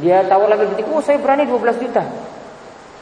Dia 0.00 0.16
tawar 0.26 0.52
lagi 0.52 0.72
ketika, 0.72 0.88
oh 0.90 1.04
saya 1.04 1.20
berani 1.20 1.44
12 1.44 1.84
juta. 1.84 2.02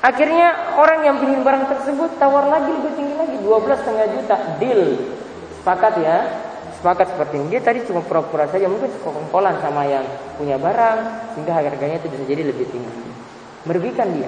Akhirnya 0.03 0.75
orang 0.75 1.07
yang 1.07 1.17
pilih 1.23 1.47
barang 1.47 1.71
tersebut 1.71 2.19
tawar 2.19 2.51
lagi 2.51 2.75
lebih 2.75 2.93
tinggi 2.99 3.15
lagi 3.15 3.39
12 3.39 3.71
setengah 3.87 4.07
juta. 4.19 4.37
Deal. 4.59 4.83
Sepakat 5.63 5.95
ya? 6.03 6.17
Sepakat 6.75 7.15
seperti 7.15 7.39
ini. 7.39 7.47
Dia 7.55 7.63
tadi 7.63 7.87
cuma 7.87 8.03
pura-pura 8.03 8.51
saja 8.51 8.67
mungkin 8.67 8.91
sekongkolan 8.99 9.63
sama 9.63 9.87
yang 9.87 10.03
punya 10.35 10.59
barang 10.59 10.99
sehingga 11.39 11.55
harganya 11.55 12.03
itu 12.03 12.11
bisa 12.11 12.25
jadi 12.27 12.43
lebih 12.51 12.67
tinggi. 12.67 13.03
Merugikan 13.63 14.11
dia. 14.11 14.27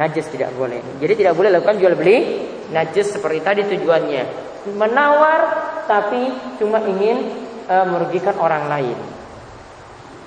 Najis 0.00 0.24
tidak 0.32 0.56
boleh. 0.56 0.80
Jadi 1.04 1.12
tidak 1.12 1.36
boleh 1.36 1.52
lakukan 1.52 1.76
jual 1.76 1.92
beli 2.00 2.48
najis 2.72 3.12
seperti 3.12 3.44
tadi 3.44 3.60
tujuannya. 3.76 4.24
Menawar 4.72 5.40
tapi 5.84 6.32
cuma 6.56 6.80
ingin 6.80 7.28
e, 7.68 7.76
merugikan 7.92 8.40
orang 8.40 8.72
lain. 8.72 8.96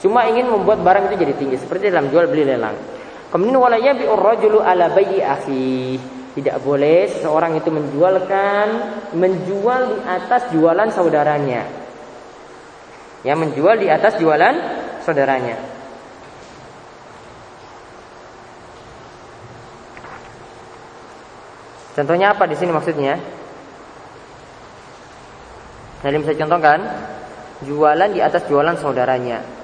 Cuma 0.05 0.29
ingin 0.29 0.53
membuat 0.53 0.85
barang 0.85 1.09
itu 1.09 1.15
jadi 1.17 1.33
tinggi 1.33 1.57
seperti 1.57 1.89
dalam 1.89 2.13
jual 2.13 2.29
beli 2.29 2.45
lelang 2.45 2.92
Kemudian 3.33 3.57
walaya 3.57 3.97
bi 3.97 4.05
rajulu 4.05 4.61
ala 4.61 4.93
bayi 4.93 5.17
akhi. 5.17 5.97
Tidak 6.37 6.61
boleh 6.61 7.09
seseorang 7.09 7.57
itu 7.57 7.73
menjualkan 7.73 8.65
menjual 9.17 9.81
di 9.89 9.97
atas 10.05 10.53
jualan 10.53 10.89
saudaranya. 10.93 11.65
Ya, 13.25 13.33
menjual 13.33 13.81
di 13.81 13.89
atas 13.89 14.21
jualan 14.21 14.53
saudaranya. 15.01 15.57
Contohnya 21.97 22.37
apa 22.37 22.45
di 22.45 22.57
sini 22.57 22.69
maksudnya? 22.73 23.17
Jadi 26.05 26.15
bisa 26.21 26.33
contohkan 26.37 26.79
jualan 27.65 28.09
di 28.13 28.21
atas 28.21 28.45
jualan 28.45 28.77
saudaranya. 28.77 29.62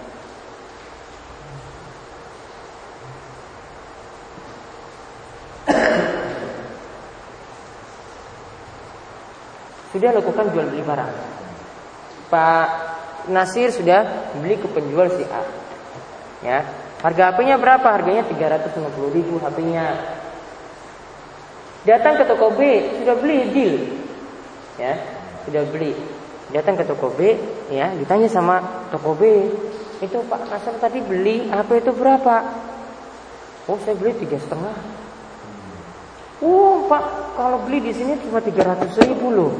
Sudah 9.93 10.10
lakukan 10.13 10.46
jual 10.53 10.65
beli 10.69 10.84
barang. 10.86 11.12
Pak 12.29 12.67
Nasir 13.34 13.74
sudah 13.74 14.31
beli 14.38 14.58
ke 14.58 14.67
penjual 14.69 15.10
si 15.13 15.25
A. 15.27 15.43
Ya, 16.39 16.63
harga 17.03 17.36
HP-nya 17.36 17.60
berapa? 17.60 17.84
Harganya 17.84 18.24
350 18.29 19.15
ribu 19.17 19.41
HP-nya. 19.41 19.86
Datang 21.84 22.22
ke 22.22 22.24
toko 22.27 22.53
B, 22.53 22.60
sudah 23.01 23.15
beli 23.17 23.38
deal. 23.51 23.75
Ya, 24.79 24.93
sudah 25.43 25.63
beli. 25.67 25.96
Datang 26.50 26.79
ke 26.79 26.84
toko 26.88 27.12
B, 27.13 27.38
ya, 27.69 27.91
ditanya 27.98 28.29
sama 28.31 28.88
toko 28.89 29.13
B, 29.13 29.51
itu 30.00 30.17
Pak 30.25 30.48
Nasir 30.48 30.75
tadi 30.79 31.03
beli 31.03 31.51
HP 31.51 31.84
itu 31.84 31.91
berapa? 31.91 32.36
Oh, 33.67 33.77
saya 33.84 33.93
beli 34.00 34.15
tiga 34.17 34.39
setengah. 34.39 34.74
Oh, 36.39 36.88
Pak, 36.88 37.36
kalau 37.36 37.60
beli 37.67 37.84
di 37.84 37.93
sini 37.93 38.15
cuma 38.24 38.39
300 38.39 38.96
ribu 39.03 39.27
loh. 39.29 39.53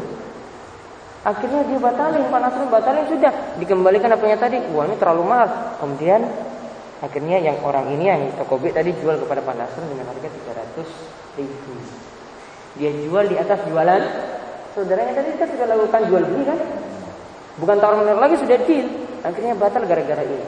Akhirnya 1.20 1.68
dia 1.68 1.80
batalin, 1.84 2.32
Pak 2.32 2.40
Nasrul 2.40 2.72
batalin 2.72 3.04
sudah 3.12 3.32
dikembalikan 3.60 4.08
apanya 4.16 4.40
tadi. 4.40 4.56
Ini 4.64 4.96
terlalu 4.96 5.24
mahal. 5.28 5.76
Kemudian 5.84 6.24
akhirnya 7.04 7.38
yang 7.44 7.60
orang 7.60 7.92
ini 7.92 8.06
yang 8.08 8.22
toko 8.40 8.56
B 8.56 8.72
tadi 8.72 8.96
jual 8.96 9.20
kepada 9.20 9.44
Pak 9.44 9.56
Nasrul 9.60 9.84
dengan 9.92 10.08
harga 10.08 10.28
300 10.32 11.36
ribu. 11.36 11.76
Dia 12.80 12.92
jual 12.96 13.26
di 13.28 13.36
atas 13.36 13.60
jualan 13.68 14.02
saudaranya 14.72 15.14
tadi 15.20 15.36
kita 15.36 15.46
sudah 15.52 15.66
lakukan 15.68 16.02
jual 16.08 16.24
beli 16.24 16.44
kan? 16.48 16.60
Bukan 17.60 17.76
tawar 17.84 17.96
menawar 18.00 18.24
lagi 18.24 18.40
sudah 18.40 18.58
deal. 18.64 18.88
Akhirnya 19.20 19.60
batal 19.60 19.84
gara-gara 19.84 20.24
ini. 20.24 20.48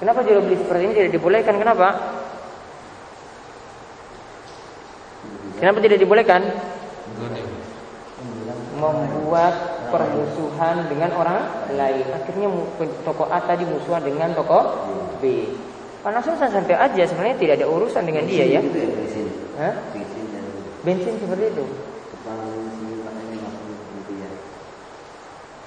Kenapa 0.00 0.24
jual 0.24 0.40
beli 0.40 0.56
seperti 0.56 0.82
ini 0.88 0.94
tidak 0.96 1.12
dibolehkan? 1.20 1.54
Kenapa? 1.60 1.88
Kenapa 5.60 5.78
tidak 5.84 6.00
dibolehkan? 6.00 6.40
Membuat 8.92 9.54
permusuhan 9.88 10.90
dengan 10.90 11.14
orang 11.14 11.38
lain. 11.72 12.06
Akhirnya 12.12 12.48
toko 13.06 13.30
A 13.30 13.38
tadi 13.46 13.64
musuhan 13.64 14.02
dengan 14.02 14.34
toko 14.34 14.84
B. 15.22 15.48
Panasnya 16.04 16.36
santai 16.36 16.76
aja 16.76 17.02
sebenarnya 17.08 17.40
tidak 17.40 17.54
ada 17.62 17.66
urusan 17.70 18.04
dengan 18.04 18.28
dia 18.28 18.44
ya. 18.44 18.60
Gitu 18.60 18.76
ya 18.76 18.88
bensin. 18.92 19.26
Hah? 19.56 19.74
Bensin 20.84 21.14
seperti 21.16 21.44
itu. 21.54 21.64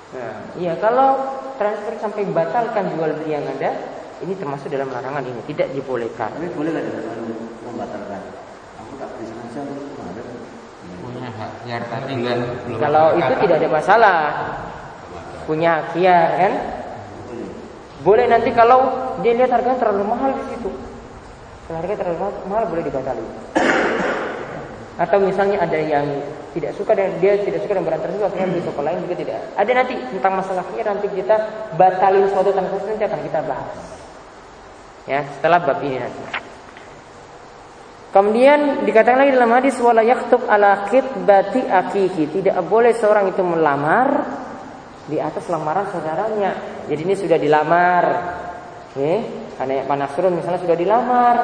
Nah, 0.08 0.34
iya 0.56 0.74
kalau 0.80 1.20
transfer 1.60 1.94
sampai 2.00 2.24
batalkan 2.32 2.96
jual 2.96 3.12
beli 3.22 3.38
yang 3.38 3.44
ada, 3.44 3.76
ini 4.24 4.34
termasuk 4.40 4.72
dalam 4.72 4.88
larangan 4.90 5.26
ini, 5.26 5.42
tidak 5.52 5.68
dibolehkan. 5.76 6.32
Tapi 6.32 6.48
boleh 6.56 6.70
nggak 6.74 6.86
dengan 6.86 7.20
membatalkan? 7.66 8.22
Aku 8.82 8.94
tak 8.98 9.10
bisa 9.20 9.62
hak 11.76 11.88
tadi 11.92 12.14
kan 12.24 12.40
Kalau 12.80 13.06
itu 13.20 13.34
tidak 13.44 13.56
ada 13.60 13.70
masalah. 13.70 14.18
Punya 15.44 15.84
hak 15.92 16.30
kan? 16.40 16.54
Boleh 18.08 18.26
nanti 18.30 18.50
kalau 18.56 18.88
dia 19.20 19.36
lihat 19.36 19.52
harganya 19.52 19.82
terlalu 19.82 20.04
mahal 20.08 20.32
di 20.32 20.44
situ. 20.56 20.70
Kalau 21.68 21.78
harga 21.84 21.94
terlalu 22.00 22.18
mahal 22.48 22.64
boleh 22.72 22.84
dibatalkan. 22.88 23.28
Atau 25.04 25.18
misalnya 25.22 25.62
ada 25.62 25.78
yang 25.78 26.08
tidak 26.56 26.74
suka 26.74 26.96
dan 26.98 27.14
dia 27.22 27.38
tidak 27.44 27.62
suka 27.62 27.78
dengan 27.78 27.92
barang 27.92 28.02
tersebut 28.08 28.26
akhirnya 28.34 28.48
beli 28.50 28.64
toko 28.64 28.82
lain 28.82 29.00
juga 29.04 29.16
tidak. 29.20 29.40
Ada 29.60 29.72
nanti 29.76 29.94
tentang 30.16 30.34
masalahnya 30.42 30.84
nanti 30.88 31.08
kita 31.12 31.36
batalin 31.76 32.26
suatu 32.34 32.50
transaksi 32.50 32.88
nanti 32.96 33.06
akan 33.06 33.22
kita 33.28 33.40
bahas. 33.46 33.78
Ya, 35.06 35.20
setelah 35.38 35.60
bab 35.62 35.80
ini 35.84 36.02
nanti. 36.02 36.47
Kemudian 38.08 38.88
dikatakan 38.88 39.20
lagi 39.28 39.36
dalam 39.36 39.52
hadis 39.52 39.76
wala 39.84 40.00
yaktub 40.00 40.48
ala 40.48 40.88
khitbati 40.88 41.68
akihi. 41.68 42.24
Tidak 42.32 42.56
boleh 42.64 42.96
seorang 42.96 43.36
itu 43.36 43.44
melamar 43.44 44.08
di 45.12 45.20
atas 45.20 45.48
lamaran 45.52 45.92
saudaranya. 45.92 46.84
Jadi 46.88 47.02
ini 47.04 47.16
sudah 47.20 47.36
dilamar. 47.36 48.06
Oke, 48.88 49.14
karena 49.60 49.84
Panasrun 49.84 50.40
misalnya 50.40 50.64
sudah 50.64 50.78
dilamar. 50.80 51.36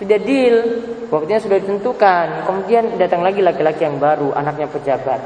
Sudah 0.00 0.16
deal, 0.16 0.56
waktunya 1.12 1.38
sudah 1.38 1.60
ditentukan. 1.60 2.48
Kemudian 2.48 2.96
datang 2.96 3.20
lagi 3.20 3.44
laki-laki 3.44 3.84
yang 3.84 4.00
baru, 4.00 4.32
anaknya 4.32 4.64
pejabat. 4.66 5.20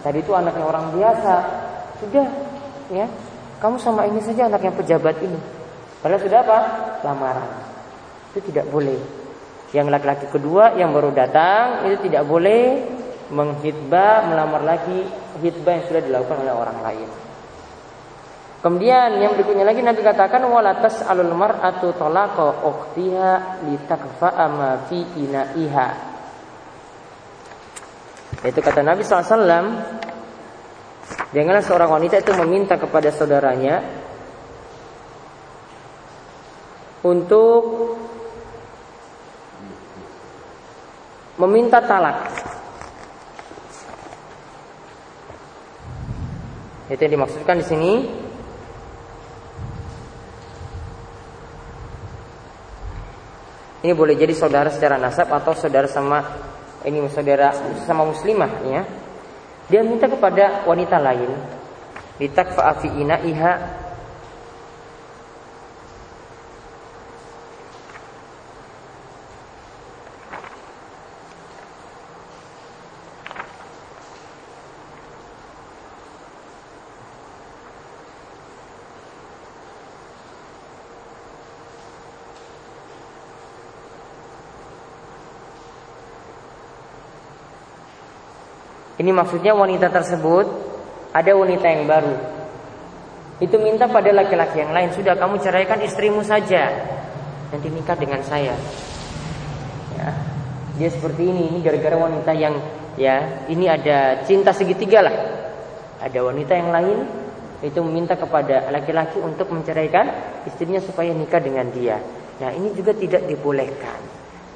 Tadi 0.00 0.18
itu 0.20 0.32
anaknya 0.32 0.64
orang 0.64 0.90
biasa. 0.96 1.34
Sudah, 2.00 2.26
ya. 2.88 3.06
Kamu 3.60 3.76
sama 3.80 4.08
ini 4.08 4.20
saja 4.24 4.48
anaknya 4.48 4.72
pejabat 4.74 5.16
ini. 5.22 5.36
Padahal 6.00 6.20
sudah 6.20 6.40
apa? 6.40 6.58
Lamaran. 7.04 7.48
Itu 8.32 8.40
tidak 8.52 8.68
boleh. 8.68 9.23
Yang 9.74 9.90
laki-laki 9.90 10.26
kedua 10.30 10.78
yang 10.78 10.94
baru 10.94 11.10
datang 11.10 11.90
itu 11.90 12.06
tidak 12.06 12.22
boleh 12.30 12.78
menghitbah 13.34 14.30
melamar 14.30 14.62
lagi 14.62 15.02
hitbah 15.42 15.72
yang 15.74 15.84
sudah 15.90 16.02
dilakukan 16.06 16.46
oleh 16.46 16.54
orang 16.54 16.78
lain. 16.78 17.08
Kemudian 18.62 19.18
yang 19.18 19.34
berikutnya 19.34 19.66
lagi 19.66 19.82
Nabi 19.82 20.00
katakan 20.00 20.46
walatas 20.46 21.02
alul 21.04 21.34
mar'atu 21.34 21.90
talaqa 21.98 22.64
ukhtiha 22.64 23.60
litakfa'a 23.66 24.46
ma 24.48 24.70
fi 24.86 25.04
ina'iha. 25.20 25.88
Itu 28.44 28.60
kata 28.60 28.84
Nabi 28.84 29.00
SAW 29.00 29.64
Janganlah 31.32 31.64
seorang 31.64 31.90
wanita 31.96 32.20
itu 32.20 32.32
meminta 32.36 32.76
kepada 32.76 33.08
saudaranya 33.08 33.80
Untuk 37.04 37.62
meminta 41.38 41.82
talak. 41.82 42.30
Itu 46.90 47.00
yang 47.00 47.14
dimaksudkan 47.20 47.56
di 47.58 47.66
sini. 47.66 47.92
Ini 53.84 53.92
boleh 53.92 54.16
jadi 54.16 54.32
saudara 54.32 54.72
secara 54.72 54.96
nasab 54.96 55.28
atau 55.28 55.52
saudara 55.52 55.84
sama 55.84 56.24
ini 56.88 57.04
saudara 57.12 57.52
sama 57.84 58.08
muslimah 58.08 58.52
ya. 58.64 58.82
Dia 59.68 59.80
minta 59.84 60.08
kepada 60.08 60.64
wanita 60.64 60.96
lain 61.00 61.32
ditakfa 62.20 62.80
fi 62.80 62.88
Ini 89.04 89.12
maksudnya 89.12 89.52
wanita 89.52 89.92
tersebut 89.92 90.48
ada 91.12 91.28
wanita 91.36 91.68
yang 91.68 91.84
baru. 91.84 92.16
Itu 93.36 93.60
minta 93.60 93.84
pada 93.84 94.08
laki-laki 94.16 94.64
yang 94.64 94.72
lain, 94.72 94.96
sudah 94.96 95.12
kamu 95.20 95.44
ceraikan 95.44 95.76
istrimu 95.84 96.24
saja. 96.24 96.72
Nanti 97.52 97.68
nikah 97.68 98.00
dengan 98.00 98.24
saya. 98.24 98.56
Ya. 100.00 100.08
Dia 100.80 100.88
seperti 100.88 101.20
ini, 101.20 101.52
ini 101.52 101.58
gara-gara 101.60 102.00
wanita 102.00 102.32
yang 102.32 102.56
ya, 102.96 103.44
ini 103.52 103.68
ada 103.68 104.24
cinta 104.24 104.56
segitiga 104.56 105.04
lah. 105.04 105.16
Ada 106.00 106.24
wanita 106.24 106.56
yang 106.56 106.72
lain 106.72 106.98
itu 107.60 107.84
meminta 107.84 108.16
kepada 108.16 108.72
laki-laki 108.72 109.20
untuk 109.20 109.52
menceraikan 109.52 110.08
istrinya 110.48 110.80
supaya 110.80 111.12
nikah 111.12 111.44
dengan 111.44 111.68
dia. 111.76 112.00
Nah, 112.40 112.56
ini 112.56 112.72
juga 112.72 112.96
tidak 112.96 113.28
dibolehkan. 113.28 114.13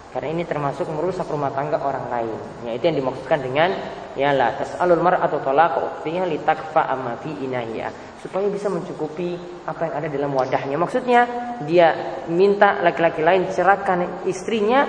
Karena 0.08 0.28
ini 0.32 0.48
termasuk 0.48 0.88
merusak 0.88 1.28
rumah 1.28 1.52
tangga 1.52 1.76
orang 1.84 2.08
lain. 2.08 2.38
Ya, 2.64 2.72
itu 2.72 2.84
yang 2.88 2.96
dimaksudkan 2.96 3.44
dengan 3.44 3.68
ya 4.16 4.32
la 4.32 4.56
tas'alul 4.56 5.04
mar'atu 5.04 5.36
talaqa 5.44 5.84
ukhtiha 5.84 6.24
litakfa 6.24 6.88
amma 6.88 7.20
fi 7.20 7.28
inahiya. 7.28 7.92
Supaya 8.24 8.48
bisa 8.48 8.72
mencukupi 8.72 9.36
apa 9.68 9.84
yang 9.84 9.94
ada 10.00 10.08
dalam 10.08 10.32
wadahnya. 10.32 10.80
Maksudnya 10.80 11.20
dia 11.68 11.92
minta 12.32 12.80
laki-laki 12.80 13.20
lain 13.20 13.52
cerahkan 13.52 14.24
istrinya 14.24 14.88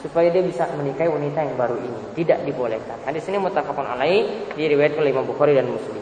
supaya 0.00 0.32
dia 0.32 0.40
bisa 0.40 0.70
menikahi 0.78 1.10
wanita 1.10 1.38
yang 1.44 1.58
baru 1.58 1.76
ini. 1.76 2.02
Tidak 2.14 2.46
dibolehkan. 2.46 3.04
Hadis 3.04 3.26
ini 3.26 3.42
muttafaqun 3.42 3.84
alaih 3.84 4.54
diriwayatkan 4.54 5.02
oleh 5.02 5.12
Imam 5.12 5.26
Bukhari 5.26 5.58
dan 5.58 5.66
Muslim. 5.66 6.00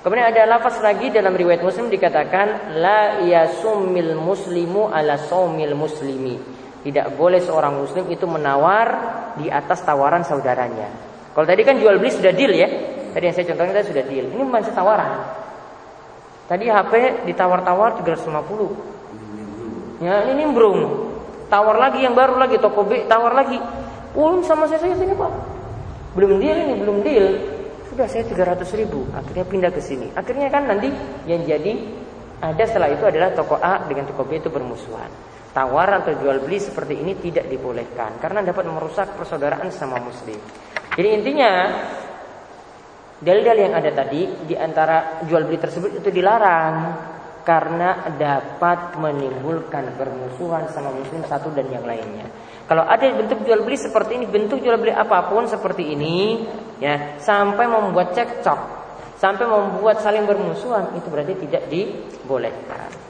Kemudian 0.00 0.32
ada 0.32 0.48
lafaz 0.48 0.80
lagi 0.80 1.12
dalam 1.12 1.36
riwayat 1.36 1.60
Muslim 1.60 1.92
dikatakan 1.92 2.74
la 2.80 3.20
yasumil 3.20 4.16
muslimu 4.16 4.88
ala 4.88 5.14
saumil 5.20 5.76
muslimi. 5.76 6.59
Tidak 6.80 7.12
boleh 7.12 7.44
seorang 7.44 7.76
muslim 7.76 8.08
itu 8.08 8.24
menawar 8.24 8.88
di 9.36 9.52
atas 9.52 9.84
tawaran 9.84 10.24
saudaranya. 10.24 10.88
Kalau 11.36 11.44
tadi 11.44 11.60
kan 11.60 11.76
jual 11.76 12.00
beli 12.00 12.08
sudah 12.08 12.32
deal 12.32 12.56
ya. 12.56 12.68
Tadi 13.12 13.28
yang 13.28 13.36
saya 13.36 13.52
contohkan 13.52 13.76
tadi 13.76 13.92
sudah 13.92 14.04
deal. 14.08 14.32
Ini 14.32 14.42
masih 14.48 14.72
tawaran. 14.72 15.28
Tadi 16.48 16.64
HP 16.66 16.92
ditawar-tawar 17.28 18.00
350. 18.00 20.00
Ya, 20.00 20.24
ini 20.24 20.40
nimbrung. 20.40 21.12
Tawar 21.52 21.76
lagi 21.76 22.00
yang 22.00 22.16
baru 22.16 22.40
lagi 22.40 22.56
toko 22.56 22.88
B 22.88 23.04
tawar 23.04 23.36
lagi. 23.36 23.60
Ulun 24.16 24.40
sama 24.42 24.66
saya 24.66 24.80
saya 24.80 24.96
sini 24.96 25.14
Pak. 25.14 25.30
Belum 26.16 26.40
deal 26.40 26.56
ini, 26.56 26.74
belum 26.80 27.04
deal. 27.04 27.28
Sudah 27.90 28.06
saya 28.06 28.22
300 28.22 28.70
ribu 28.78 29.02
Akhirnya 29.10 29.42
pindah 29.42 29.74
ke 29.74 29.82
sini 29.82 30.14
Akhirnya 30.14 30.46
kan 30.46 30.70
nanti 30.70 30.94
yang 31.26 31.42
jadi 31.42 31.74
Ada 32.38 32.70
setelah 32.70 32.94
itu 32.94 33.02
adalah 33.02 33.34
toko 33.34 33.58
A 33.58 33.82
dengan 33.90 34.06
toko 34.06 34.22
B 34.24 34.38
itu 34.38 34.46
bermusuhan 34.46 35.10
tawaran 35.50 36.06
atau 36.06 36.14
jual 36.18 36.42
beli 36.42 36.62
seperti 36.62 36.98
ini 37.02 37.18
tidak 37.18 37.50
dibolehkan 37.50 38.22
karena 38.22 38.46
dapat 38.46 38.64
merusak 38.70 39.18
persaudaraan 39.18 39.70
sama 39.74 39.98
muslim. 39.98 40.38
Jadi 40.94 41.08
intinya 41.10 41.52
dalil-dalil 43.20 43.62
yang 43.70 43.76
ada 43.76 43.90
tadi 43.92 44.46
di 44.46 44.54
antara 44.54 45.22
jual 45.26 45.44
beli 45.44 45.58
tersebut 45.58 46.00
itu 46.00 46.08
dilarang 46.08 46.74
karena 47.42 48.14
dapat 48.14 49.00
menimbulkan 49.00 49.96
permusuhan 49.96 50.70
sama 50.70 50.92
muslim 50.94 51.24
satu 51.26 51.50
dan 51.50 51.66
yang 51.72 51.82
lainnya. 51.82 52.28
Kalau 52.70 52.86
ada 52.86 53.02
bentuk 53.10 53.42
jual 53.42 53.66
beli 53.66 53.74
seperti 53.74 54.22
ini, 54.22 54.30
bentuk 54.30 54.62
jual 54.62 54.78
beli 54.78 54.94
apa 54.94 55.26
pun 55.26 55.50
seperti 55.50 55.90
ini, 55.90 56.46
ya 56.78 57.18
sampai 57.18 57.66
membuat 57.66 58.14
cekcok, 58.14 58.60
sampai 59.18 59.42
membuat 59.42 59.98
saling 59.98 60.22
bermusuhan, 60.22 60.94
itu 60.94 61.10
berarti 61.10 61.34
tidak 61.42 61.66
dibolehkan. 61.66 63.09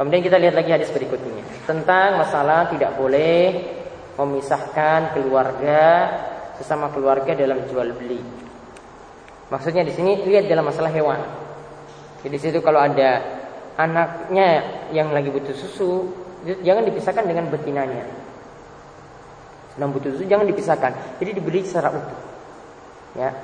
Kemudian 0.00 0.24
kita 0.24 0.40
lihat 0.40 0.56
lagi 0.56 0.72
hadis 0.72 0.88
berikutnya 0.96 1.44
tentang 1.68 2.16
masalah 2.16 2.72
tidak 2.72 2.96
boleh 2.96 3.52
memisahkan 4.16 5.12
keluarga 5.12 6.08
sesama 6.56 6.88
keluarga 6.88 7.36
dalam 7.36 7.68
jual 7.68 7.92
beli. 7.92 8.16
Maksudnya 9.52 9.84
di 9.84 9.92
sini 9.92 10.24
lihat 10.24 10.48
dalam 10.48 10.64
masalah 10.64 10.88
hewan. 10.88 11.20
Jadi 12.24 12.32
di 12.32 12.40
situ 12.40 12.64
kalau 12.64 12.80
ada 12.80 13.20
anaknya 13.76 14.48
yang 14.88 15.12
lagi 15.12 15.28
butuh 15.28 15.52
susu, 15.52 16.08
jangan 16.64 16.88
dipisahkan 16.88 17.28
dengan 17.28 17.52
betinanya. 17.52 18.08
Sedang 19.76 19.92
butuh 19.92 20.16
susu 20.16 20.24
jangan 20.24 20.48
dipisahkan. 20.48 21.20
Jadi 21.20 21.30
dibeli 21.36 21.60
secara 21.60 21.92
utuh. 21.92 22.20
Ya, 23.20 23.36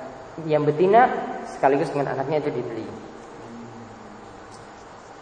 yang 0.49 0.64
betina 0.64 1.05
sekaligus 1.53 1.92
dengan 1.92 2.16
anaknya 2.16 2.49
itu 2.49 2.49
dibeli. 2.49 3.06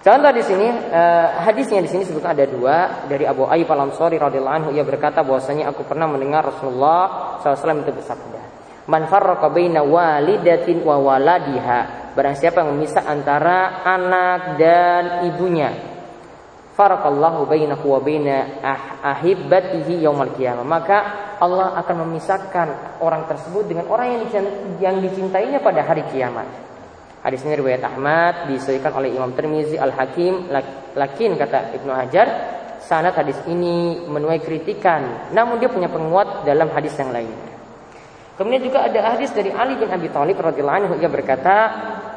Contoh 0.05 0.37
di 0.37 0.45
sini 0.45 0.69
eh, 0.69 1.27
hadisnya 1.49 1.81
di 1.81 1.89
sini 1.89 2.05
sebutkan 2.05 2.37
ada 2.37 2.45
dua 2.45 3.09
dari 3.09 3.25
Abu 3.25 3.49
Ayyub 3.49 3.73
Al 3.73 3.89
Ansari 3.89 4.21
radhiyallahu 4.21 4.57
anhu 4.61 4.71
ia 4.77 4.85
berkata 4.85 5.25
bahwasanya 5.25 5.73
aku 5.73 5.81
pernah 5.89 6.05
mendengar 6.05 6.45
Rasulullah 6.45 7.41
SAW 7.41 7.81
itu 7.81 7.89
bersabda, 7.89 8.41
"Man 8.85 9.09
farraqa 9.09 9.49
baina 9.49 9.81
walidatin 9.81 10.85
wa 10.85 11.01
waladiha." 11.01 12.13
Barang 12.13 12.37
siapa 12.37 12.61
yang 12.61 12.77
memisah 12.77 13.01
antara 13.09 13.81
anak 13.81 14.61
dan 14.61 15.25
ibunya, 15.25 15.73
faraqallahu 16.77 17.49
bainahu 17.49 17.97
wa 17.97 18.01
baina 18.05 18.61
ah, 18.61 19.09
ahibbatihi 19.09 20.05
yaumal 20.05 20.37
qiyamah. 20.37 20.69
Maka 20.69 20.97
Allah 21.41 21.81
akan 21.81 22.05
memisahkan 22.05 23.01
orang 23.01 23.25
tersebut 23.25 23.73
dengan 23.73 23.89
orang 23.89 24.21
yang 24.85 25.01
dicintainya 25.01 25.65
pada 25.65 25.81
hari 25.81 26.05
kiamat. 26.13 26.74
Hadis 27.25 27.41
ini 27.41 27.57
riwayat 27.57 27.81
Ahmad 27.81 28.53
disebutkan 28.53 28.93
oleh 29.01 29.17
Imam 29.17 29.33
Tirmizi 29.33 29.81
Al-Hakim. 29.81 30.53
Lakin 30.93 31.41
kata 31.41 31.73
Ibnu 31.73 31.89
Hajar 31.97 32.29
sanad 32.85 33.17
hadis 33.17 33.41
ini 33.49 34.05
menuai 34.05 34.45
kritikan. 34.45 35.33
Namun 35.33 35.57
dia 35.57 35.73
punya 35.73 35.89
penguat 35.89 36.45
dalam 36.45 36.69
hadis 36.69 36.93
yang 37.01 37.17
lain. 37.17 37.33
Kemudian 38.37 38.61
juga 38.61 38.85
ada 38.85 39.17
hadis 39.17 39.33
dari 39.33 39.49
Ali 39.57 39.73
bin 39.81 39.89
Abi 39.89 40.13
Thalib 40.13 40.37
radhiyallahu 40.37 40.79
anhu. 40.85 40.95
Ia 41.01 41.09
berkata 41.09 41.57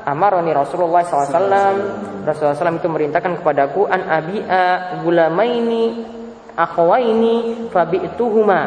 Amaroni 0.03 0.51
Rasulullah 0.51 1.07
SAW 1.07 2.27
Rasulullah 2.27 2.57
SAW 2.59 2.75
itu 2.75 2.91
merintahkan 2.91 3.39
kepadaku 3.39 3.87
An 3.87 4.11
abi'a 4.11 4.99
gulamaini 5.07 6.03
Akhawaini 6.51 7.69
Fabi'tuhuma. 7.71 8.61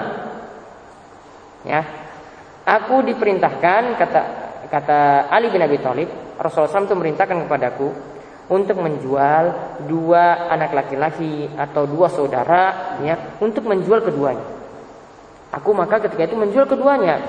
Ya. 1.69 1.85
Aku 2.65 3.05
diperintahkan 3.05 3.99
kata 4.01 4.21
kata 4.71 5.29
Ali 5.29 5.53
bin 5.53 5.61
Abi 5.61 5.77
Thalib 5.83 6.30
Rasulullah 6.41 6.73
SAW 6.73 6.89
itu 6.89 6.97
merintahkan 6.97 7.45
kepadaku 7.45 7.89
untuk 8.51 8.81
menjual 8.83 9.77
dua 9.87 10.51
anak 10.51 10.73
laki-laki 10.73 11.47
atau 11.55 11.85
dua 11.87 12.09
saudara 12.09 12.97
ya 13.05 13.39
untuk 13.39 13.69
menjual 13.69 14.01
keduanya. 14.01 14.43
Aku 15.53 15.77
maka 15.77 16.01
ketika 16.01 16.27
itu 16.27 16.35
menjual 16.41 16.65
keduanya. 16.65 17.21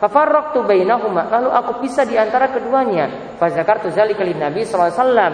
Fafarraqtu 0.00 0.66
bainahuma 0.66 1.30
lalu 1.30 1.52
aku 1.52 1.84
pisah 1.84 2.08
di 2.08 2.18
antara 2.18 2.50
keduanya. 2.50 3.36
Fazakartu 3.38 3.92
zalika 3.94 4.24
Nabi 4.24 4.66
sallallahu 4.66 4.90
alaihi 4.90 4.98
wasallam. 4.98 5.32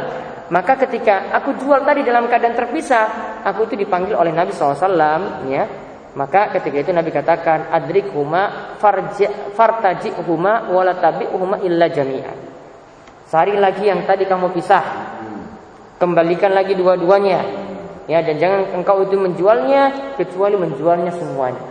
Maka 0.50 0.74
ketika 0.82 1.30
aku 1.30 1.54
jual 1.62 1.86
tadi 1.86 2.02
dalam 2.02 2.26
keadaan 2.26 2.58
terpisah, 2.58 3.38
aku 3.46 3.70
itu 3.70 3.86
dipanggil 3.86 4.18
oleh 4.18 4.34
Nabi 4.34 4.50
SAW 4.50 5.46
ya. 5.46 5.62
Maka 6.18 6.50
ketika 6.58 6.82
itu 6.82 6.90
Nabi 6.90 7.14
katakan 7.14 7.70
adrik 7.70 8.10
huma 8.10 8.74
fartaji 9.54 10.10
huma 10.26 10.74
walatabi 10.74 11.30
huma 11.30 11.62
illa 11.62 11.86
jami'an. 11.86 12.49
Cari 13.30 13.54
lagi 13.54 13.86
yang 13.86 14.02
tadi 14.10 14.26
kamu 14.26 14.50
pisah. 14.50 14.82
Kembalikan 16.02 16.50
lagi 16.50 16.74
dua-duanya. 16.74 17.46
Ya, 18.10 18.26
dan 18.26 18.42
jangan 18.42 18.74
engkau 18.74 19.06
itu 19.06 19.14
menjualnya 19.14 20.18
kecuali 20.18 20.58
menjualnya 20.58 21.14
semuanya. 21.14 21.62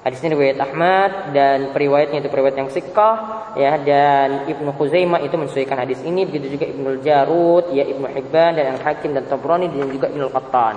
Hadis 0.00 0.24
ini 0.24 0.32
riwayat 0.32 0.56
Ahmad 0.62 1.36
dan 1.36 1.76
periwayatnya 1.76 2.24
itu 2.24 2.32
periwayat 2.32 2.56
yang 2.56 2.72
sikah 2.72 3.16
ya 3.52 3.76
dan 3.84 4.48
Ibnu 4.48 4.72
Khuzaimah 4.72 5.20
itu 5.20 5.36
menyesuaikan 5.36 5.76
hadis 5.76 6.00
ini 6.00 6.24
begitu 6.24 6.56
juga 6.56 6.72
Ibnu 6.72 7.04
Jarud 7.04 7.68
ya 7.76 7.84
Ibnu 7.84 8.08
Hibban 8.08 8.56
dan 8.56 8.64
yang 8.72 8.80
Hakim 8.80 9.12
dan 9.12 9.28
Tabrani 9.28 9.68
dan 9.68 9.92
juga 9.92 10.08
Ibnu 10.08 10.32
Qattan. 10.32 10.76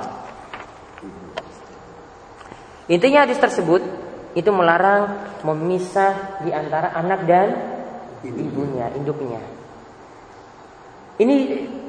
Intinya 2.91 3.23
hadis 3.23 3.39
tersebut 3.39 3.79
itu 4.35 4.49
melarang 4.51 5.15
memisah 5.47 6.43
di 6.43 6.51
antara 6.51 6.91
anak 6.91 7.23
dan 7.23 7.47
ibunya, 8.23 8.87
induknya. 8.95 9.41
Ini 11.19 11.35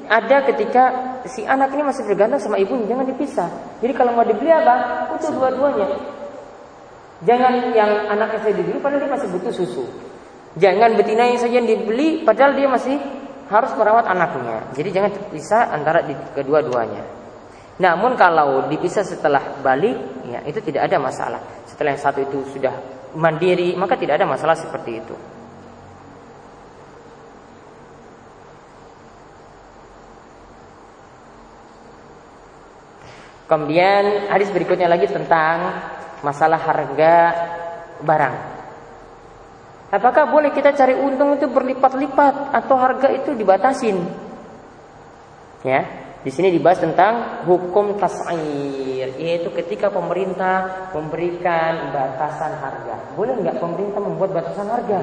ada 0.05 0.45
ketika 0.45 0.85
si 1.25 1.47
anak 1.49 1.73
ini 1.73 1.83
masih 1.87 2.05
bergantung 2.05 2.43
sama 2.43 2.61
ibunya, 2.61 2.85
jangan 2.91 3.07
dipisah. 3.09 3.49
Jadi 3.81 3.93
kalau 3.97 4.13
mau 4.13 4.27
dibeli 4.27 4.53
apa? 4.53 5.09
Utuh 5.17 5.33
dua-duanya. 5.33 5.89
Jangan 7.25 7.73
yang 7.73 7.91
anaknya 8.13 8.39
saya 8.45 8.55
dibeli 8.59 8.77
padahal 8.83 9.01
dia 9.01 9.13
masih 9.17 9.29
butuh 9.33 9.53
susu. 9.55 9.85
Jangan 10.61 10.95
betina 10.95 11.25
yang 11.25 11.41
saja 11.41 11.57
yang 11.57 11.67
dibeli 11.67 12.23
padahal 12.23 12.53
dia 12.53 12.69
masih 12.69 13.01
harus 13.49 13.73
merawat 13.81 14.05
anaknya. 14.07 14.69
Jadi 14.77 14.89
jangan 14.93 15.11
terpisah 15.15 15.73
antara 15.73 16.05
kedua-duanya. 16.37 17.03
Namun 17.81 18.15
kalau 18.15 18.71
dipisah 18.71 19.03
setelah 19.03 19.59
balik, 19.59 19.97
ya 20.31 20.47
itu 20.47 20.63
tidak 20.63 20.87
ada 20.87 21.01
masalah. 21.03 21.41
Setelah 21.67 21.99
yang 21.99 22.03
satu 22.03 22.23
itu 22.23 22.39
sudah 22.55 22.75
mandiri, 23.19 23.75
maka 23.75 23.99
tidak 23.99 24.23
ada 24.23 24.27
masalah 24.31 24.55
seperti 24.55 25.03
itu. 25.03 25.15
Kemudian 33.45 34.33
hadis 34.33 34.49
berikutnya 34.49 34.89
lagi 34.89 35.05
tentang 35.05 35.85
masalah 36.25 36.57
harga 36.57 37.15
barang. 38.01 38.37
Apakah 39.93 40.27
boleh 40.33 40.51
kita 40.51 40.75
cari 40.75 40.97
untung 40.97 41.37
itu 41.37 41.47
berlipat-lipat 41.47 42.57
atau 42.57 42.77
harga 42.81 43.13
itu 43.15 43.37
dibatasin? 43.37 44.01
Ya, 45.63 45.87
di 46.25 46.33
sini 46.33 46.51
dibahas 46.51 46.81
tentang 46.81 47.45
hukum 47.45 48.01
tas'ir, 48.01 49.13
yaitu 49.21 49.53
ketika 49.53 49.93
pemerintah 49.93 50.89
memberikan 50.97 51.93
batasan 51.93 52.59
harga. 52.59 53.13
Boleh 53.13 53.39
nggak 53.39 53.61
pemerintah 53.61 54.01
membuat 54.01 54.31
batasan 54.33 54.67
harga? 54.73 54.99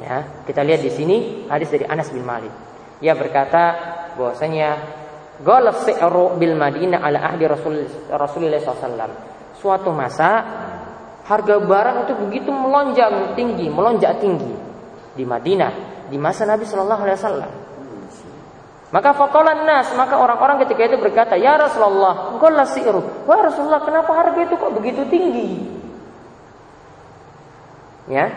Ya, 0.00 0.22
kita 0.46 0.62
lihat 0.62 0.80
di 0.86 0.90
sini 0.94 1.16
hadis 1.50 1.68
dari 1.68 1.82
Anas 1.82 2.14
bin 2.14 2.22
Malik. 2.22 2.54
Ia 3.02 3.12
berkata 3.18 3.74
bahwasanya 4.16 4.80
Ghalab 5.44 5.84
si'ru 5.84 6.40
bil 6.40 6.56
Madinah 6.56 7.04
ala 7.04 7.36
Rasul 7.36 7.84
Rasulullah 8.08 8.60
SAW. 8.60 9.12
Suatu 9.56 9.92
masa 9.92 10.30
harga 11.26 11.56
barang 11.60 11.96
itu 12.08 12.12
begitu 12.24 12.50
melonjak 12.54 13.36
tinggi, 13.36 13.66
melonjak 13.68 14.16
tinggi 14.22 14.52
di 15.12 15.24
Madinah 15.26 15.72
di 16.08 16.16
masa 16.16 16.46
Nabi 16.46 16.64
Shallallahu 16.64 17.02
Alaihi 17.02 17.18
Wasallam. 17.18 17.52
Maka 18.86 19.10
fakolan 19.18 19.66
nas, 19.66 19.90
maka 19.98 20.14
orang-orang 20.14 20.62
ketika 20.62 20.86
itu 20.86 20.96
berkata, 21.02 21.34
Ya 21.34 21.58
Rasulullah, 21.58 22.38
engkau 22.38 22.48
siru. 22.70 23.02
Wah 23.26 23.40
Rasulullah, 23.42 23.82
kenapa 23.82 24.14
harga 24.14 24.40
itu 24.46 24.54
kok 24.54 24.72
begitu 24.78 25.02
tinggi? 25.10 25.74
Ya, 28.06 28.30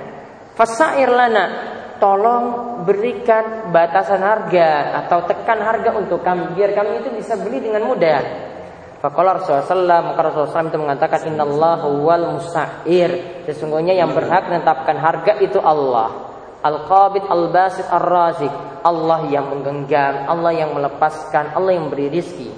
fasair 0.58 1.06
lana, 1.14 1.46
tolong 2.00 2.80
berikan 2.88 3.70
batasan 3.70 4.24
harga 4.24 4.98
atau 5.06 5.28
tekan 5.28 5.60
harga 5.62 5.94
untuk 6.00 6.24
kami 6.26 6.56
biar 6.58 6.74
kami 6.74 7.04
itu 7.04 7.10
bisa 7.14 7.38
beli 7.38 7.62
dengan 7.62 7.86
mudah. 7.86 8.50
Fakolar 9.00 9.40
Rasulullah 9.40 10.04
maka 10.12 10.28
Rasulullah 10.28 10.68
itu 10.68 10.80
mengatakan 10.80 11.20
Inna 11.32 11.48
Allah 11.48 11.88
wal 11.88 12.36
musair 12.36 13.40
Sesungguhnya 13.48 13.96
yang 13.96 14.12
berhak 14.12 14.52
menetapkan 14.52 15.00
harga 15.00 15.40
itu 15.40 15.56
Allah. 15.64 16.28
Al-Qabid 16.60 17.24
Al-Basit 17.24 17.88
Ar-Razik 17.88 18.52
Allah 18.84 19.24
yang 19.32 19.48
menggenggam 19.56 20.28
Allah 20.28 20.52
yang 20.52 20.76
melepaskan 20.76 21.56
Allah 21.56 21.72
yang 21.72 21.88
memberi 21.88 22.12
rizki. 22.12 22.52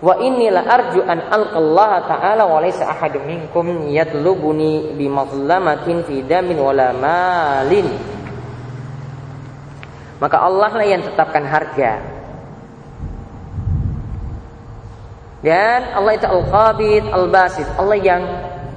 Wa 0.00 0.16
inilah 0.18 0.64
arju 0.64 1.04
an 1.04 1.28
alqallaha 1.28 2.08
ta'ala 2.08 2.48
wa 2.48 2.58
laysa 2.58 2.88
ahadun 2.88 3.20
minkum 3.28 3.86
yatlubuni 3.86 4.96
bi 4.96 5.06
mazlamatin 5.06 6.08
fi 6.08 6.24
damin 6.24 6.56
malin 6.98 8.09
Maka 10.20 10.36
Allah 10.36 10.70
lah 10.76 10.86
yang 10.86 11.00
tetapkan 11.00 11.48
harga 11.48 12.04
Dan 15.40 15.96
Allah 15.96 16.12
itu 16.20 16.28
Al-Qabid 16.28 17.08
Al-Basit 17.08 17.68
Allah 17.80 17.96
yang 17.96 18.22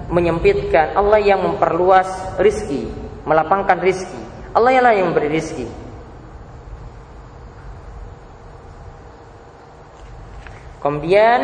menyempitkan 0.08 0.96
Allah 0.96 1.20
yang 1.20 1.44
memperluas 1.44 2.40
rizki 2.40 3.04
melapangkan 3.24 3.80
rizki. 3.80 4.20
Allah 4.54 4.80
lah 4.80 4.94
yang 4.94 5.12
memberi 5.12 5.32
rizki. 5.32 5.66
Kemudian 10.84 11.40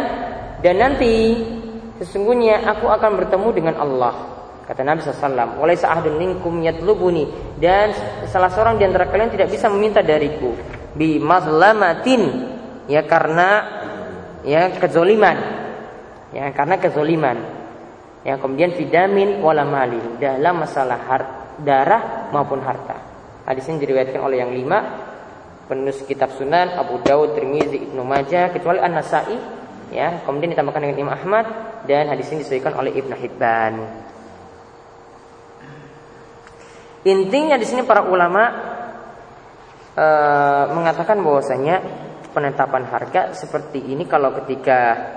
dan 0.60 0.76
nanti 0.76 1.40
sesungguhnya 2.04 2.68
aku 2.68 2.92
akan 2.92 3.12
bertemu 3.24 3.50
dengan 3.56 3.76
Allah. 3.80 4.16
Kata 4.70 4.86
Nabi 4.86 5.02
SAW, 5.02 5.58
Walai 5.58 5.74
sa'ahdun 5.74 6.14
minkum 6.22 6.62
yatlubuni 6.62 7.26
Dan 7.58 7.90
salah 8.30 8.54
seorang 8.54 8.78
di 8.78 8.86
antara 8.86 9.10
kalian 9.10 9.34
tidak 9.34 9.50
bisa 9.50 9.66
meminta 9.66 10.06
dariku 10.06 10.54
Bi 10.94 11.18
mazlamatin 11.18 12.22
Ya 12.86 13.02
karena 13.02 13.66
Ya 14.46 14.70
kezoliman 14.78 15.38
Ya 16.30 16.54
karena 16.54 16.78
kezoliman 16.78 17.38
Ya 18.22 18.38
kemudian 18.38 18.78
vidamin 18.78 19.42
wala 19.42 19.66
mali 19.66 19.98
Dalam 20.22 20.62
masalah 20.62 21.02
harta 21.02 21.40
darah 21.64 22.32
maupun 22.32 22.64
harta. 22.64 22.96
Hadis 23.44 23.68
ini 23.68 23.84
diriwayatkan 23.84 24.22
oleh 24.22 24.38
yang 24.42 24.52
lima 24.54 24.80
penulis 25.68 26.02
kitab 26.06 26.34
Sunan 26.34 26.74
Abu 26.78 27.02
Dawud, 27.02 27.38
Tirmizi, 27.38 27.90
Ibnu 27.90 28.02
Majah 28.06 28.54
kecuali 28.54 28.80
An-Nasa'i 28.80 29.38
ya. 29.94 30.24
Kemudian 30.24 30.54
ditambahkan 30.56 30.82
dengan 30.82 30.98
Imam 30.98 31.14
Ahmad 31.14 31.46
dan 31.86 32.10
hadis 32.10 32.30
ini 32.32 32.46
disebutkan 32.46 32.78
oleh 32.78 32.96
Ibnu 32.96 33.16
Hibban. 33.16 33.74
Intinya 37.08 37.56
di 37.56 37.64
sini 37.64 37.88
para 37.88 38.04
ulama 38.04 38.44
e, 39.96 40.06
mengatakan 40.76 41.24
bahwasanya 41.24 41.80
penetapan 42.36 42.84
harga 42.92 43.32
seperti 43.32 43.80
ini 43.80 44.04
kalau 44.04 44.36
ketika 44.44 45.16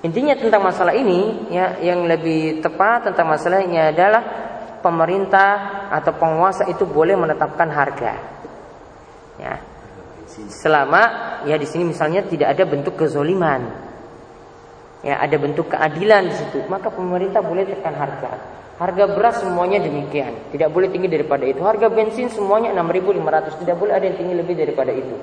Intinya 0.00 0.32
tentang 0.32 0.64
masalah 0.64 0.96
ini 0.96 1.52
ya 1.52 1.76
yang 1.84 2.08
lebih 2.08 2.64
tepat 2.64 3.12
tentang 3.12 3.36
masalahnya 3.36 3.92
adalah 3.92 4.22
pemerintah 4.80 5.52
atau 5.92 6.16
penguasa 6.16 6.64
itu 6.72 6.88
boleh 6.88 7.20
menetapkan 7.20 7.68
harga. 7.68 8.12
Ya. 9.36 9.69
Selama 10.30 11.02
ya 11.44 11.58
di 11.58 11.66
sini 11.66 11.90
misalnya 11.90 12.22
tidak 12.22 12.54
ada 12.54 12.64
bentuk 12.68 12.94
kezoliman. 12.94 13.90
Ya, 15.00 15.16
ada 15.16 15.32
bentuk 15.40 15.72
keadilan 15.72 16.28
di 16.28 16.34
situ, 16.36 16.60
maka 16.68 16.92
pemerintah 16.92 17.40
boleh 17.40 17.64
tekan 17.64 17.96
harga. 17.96 18.36
Harga 18.76 19.04
beras 19.08 19.40
semuanya 19.40 19.80
demikian, 19.80 20.52
tidak 20.52 20.68
boleh 20.68 20.92
tinggi 20.92 21.08
daripada 21.08 21.48
itu. 21.48 21.64
Harga 21.64 21.88
bensin 21.88 22.28
semuanya 22.28 22.76
6.500, 22.76 23.64
tidak 23.64 23.76
boleh 23.80 23.96
ada 23.96 24.04
yang 24.04 24.16
tinggi 24.20 24.34
lebih 24.36 24.60
daripada 24.60 24.92
itu. 24.92 25.16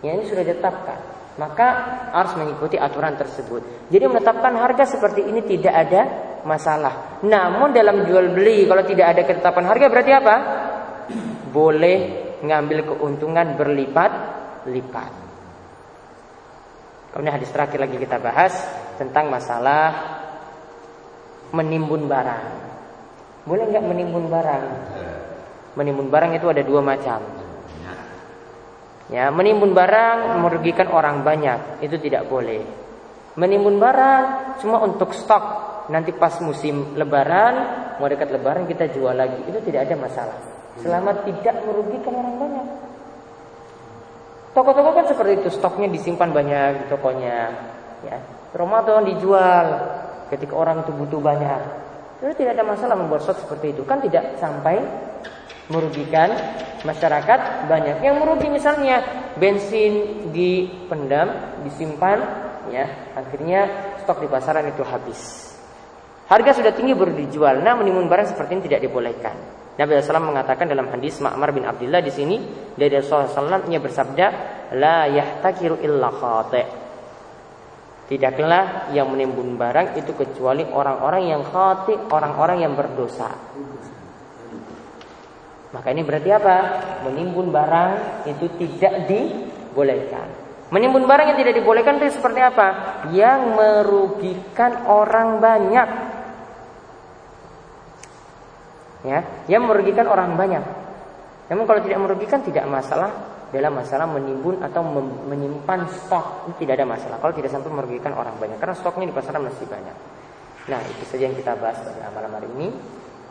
Ya 0.00 0.16
ini 0.16 0.24
sudah 0.24 0.44
ditetapkan 0.48 1.18
maka 1.38 1.66
harus 2.10 2.34
mengikuti 2.34 2.74
aturan 2.74 3.14
tersebut. 3.14 3.88
Jadi 3.88 4.04
menetapkan 4.10 4.58
harga 4.58 4.84
seperti 4.84 5.22
ini 5.22 5.46
tidak 5.46 5.74
ada 5.86 6.02
masalah. 6.42 7.22
Namun 7.22 7.70
dalam 7.70 8.04
jual 8.04 8.34
beli 8.34 8.66
kalau 8.66 8.82
tidak 8.82 9.06
ada 9.14 9.22
ketetapan 9.22 9.64
harga 9.70 9.86
berarti 9.86 10.12
apa? 10.12 10.36
Boleh 11.54 11.98
ngambil 12.42 12.90
keuntungan 12.90 13.54
berlipat-lipat. 14.64 15.12
Kemudian 17.12 17.34
hadis 17.34 17.50
terakhir 17.50 17.78
lagi 17.80 17.96
kita 17.96 18.20
bahas 18.20 18.54
tentang 19.00 19.32
masalah 19.32 19.90
menimbun 21.54 22.04
barang. 22.04 22.46
Boleh 23.48 23.64
nggak 23.72 23.84
menimbun 23.84 24.28
barang? 24.28 24.64
Menimbun 25.78 26.08
barang 26.12 26.30
itu 26.36 26.46
ada 26.50 26.62
dua 26.66 26.84
macam. 26.84 27.20
Ya, 29.08 29.32
menimbun 29.32 29.72
barang 29.72 30.36
merugikan 30.44 30.92
orang 30.92 31.24
banyak, 31.24 31.80
itu 31.80 31.96
tidak 31.96 32.28
boleh. 32.28 32.60
Menimbun 33.40 33.80
barang 33.80 34.24
cuma 34.60 34.84
untuk 34.84 35.16
stok. 35.16 35.66
Nanti 35.88 36.12
pas 36.12 36.36
musim 36.44 36.92
lebaran, 36.92 37.54
mau 37.96 38.04
dekat 38.04 38.28
lebaran 38.28 38.68
kita 38.68 38.92
jual 38.92 39.16
lagi. 39.16 39.40
Itu 39.48 39.64
tidak 39.64 39.88
ada 39.88 39.96
masalah. 39.96 40.36
Selama 40.84 41.24
tidak 41.24 41.56
merugikan 41.64 42.12
orang 42.20 42.36
banyak. 42.36 42.66
Toko-toko 44.58 44.90
kan 44.90 45.06
seperti 45.06 45.38
itu, 45.38 45.54
stoknya 45.54 45.86
disimpan 45.86 46.34
banyak 46.34 46.82
di 46.82 46.84
tokonya. 46.90 47.46
Ya, 48.02 48.18
Ramadan 48.50 49.06
dijual 49.06 49.66
ketika 50.34 50.50
orang 50.58 50.82
itu 50.82 50.90
butuh 50.98 51.22
banyak. 51.22 51.62
Itu 52.18 52.34
tidak 52.34 52.58
ada 52.58 52.66
masalah 52.66 52.98
membuat 52.98 53.22
stok 53.22 53.46
seperti 53.46 53.78
itu. 53.78 53.86
Kan 53.86 54.02
tidak 54.02 54.34
sampai 54.42 54.82
merugikan 55.70 56.34
masyarakat 56.82 57.70
banyak. 57.70 58.02
Yang 58.02 58.16
merugi 58.18 58.50
misalnya 58.50 58.98
bensin 59.38 60.26
dipendam, 60.34 61.62
disimpan, 61.62 62.18
ya 62.74 63.14
akhirnya 63.14 63.94
stok 64.02 64.26
di 64.26 64.28
pasaran 64.28 64.66
itu 64.66 64.82
habis. 64.82 65.54
Harga 66.26 66.58
sudah 66.58 66.74
tinggi 66.74 66.98
baru 66.98 67.14
dijual. 67.14 67.62
Nah, 67.62 67.78
menimbun 67.78 68.10
barang 68.10 68.34
seperti 68.34 68.58
ini 68.58 68.62
tidak 68.66 68.90
dibolehkan. 68.90 69.38
Nabi 69.78 69.94
SAW 70.02 70.34
mengatakan 70.34 70.66
dalam 70.66 70.90
hadis 70.90 71.22
Ma'mar 71.22 71.54
bin 71.54 71.62
Abdullah 71.62 72.02
di 72.02 72.10
sini 72.10 72.42
dari 72.74 72.98
Rasulullah 72.98 73.62
SAW 73.62 73.70
ia 73.70 73.78
bersabda, 73.78 74.26
la 74.74 75.06
yahtakiru 75.06 75.78
illa 75.78 76.10
khate. 76.10 76.62
Tidaklah 78.10 78.90
yang 78.90 79.06
menimbun 79.12 79.54
barang 79.54 79.94
itu 79.94 80.18
kecuali 80.18 80.66
orang-orang 80.66 81.30
yang 81.30 81.46
khati, 81.46 82.10
orang-orang 82.10 82.66
yang 82.66 82.74
berdosa. 82.74 83.30
Maka 85.70 85.88
ini 85.92 86.02
berarti 86.02 86.30
apa? 86.32 86.56
Menimbun 87.06 87.52
barang 87.52 87.90
itu 88.26 88.48
tidak 88.58 89.06
dibolehkan. 89.06 90.26
Menimbun 90.74 91.04
barang 91.06 91.32
yang 91.32 91.38
tidak 91.38 91.54
dibolehkan 91.60 92.00
itu 92.00 92.16
seperti 92.18 92.40
apa? 92.40 92.68
Yang 93.12 93.40
merugikan 93.54 94.88
orang 94.88 95.38
banyak. 95.38 95.88
Ya, 99.08 99.24
yang 99.48 99.64
merugikan 99.64 100.04
orang 100.04 100.36
banyak. 100.36 100.60
Namun 101.48 101.64
kalau 101.64 101.80
tidak 101.80 101.96
merugikan 102.04 102.44
tidak 102.44 102.68
masalah 102.68 103.08
dalam 103.48 103.72
masalah 103.80 104.04
menimbun 104.04 104.60
atau 104.60 104.84
menyimpan 105.24 105.88
stok 105.88 106.52
itu 106.52 106.68
tidak 106.68 106.84
ada 106.84 106.86
masalah. 106.92 107.16
Kalau 107.16 107.32
tidak 107.32 107.48
sampai 107.48 107.72
merugikan 107.72 108.12
orang 108.12 108.36
banyak 108.36 108.60
karena 108.60 108.76
stoknya 108.76 109.08
di 109.08 109.16
pasaran 109.16 109.48
masih 109.48 109.64
banyak. 109.64 109.96
Nah, 110.68 110.80
itu 110.84 111.04
saja 111.08 111.24
yang 111.24 111.32
kita 111.32 111.56
bahas 111.56 111.80
pada 111.80 112.12
malam 112.12 112.36
hari 112.36 112.48
ini. 112.60 112.68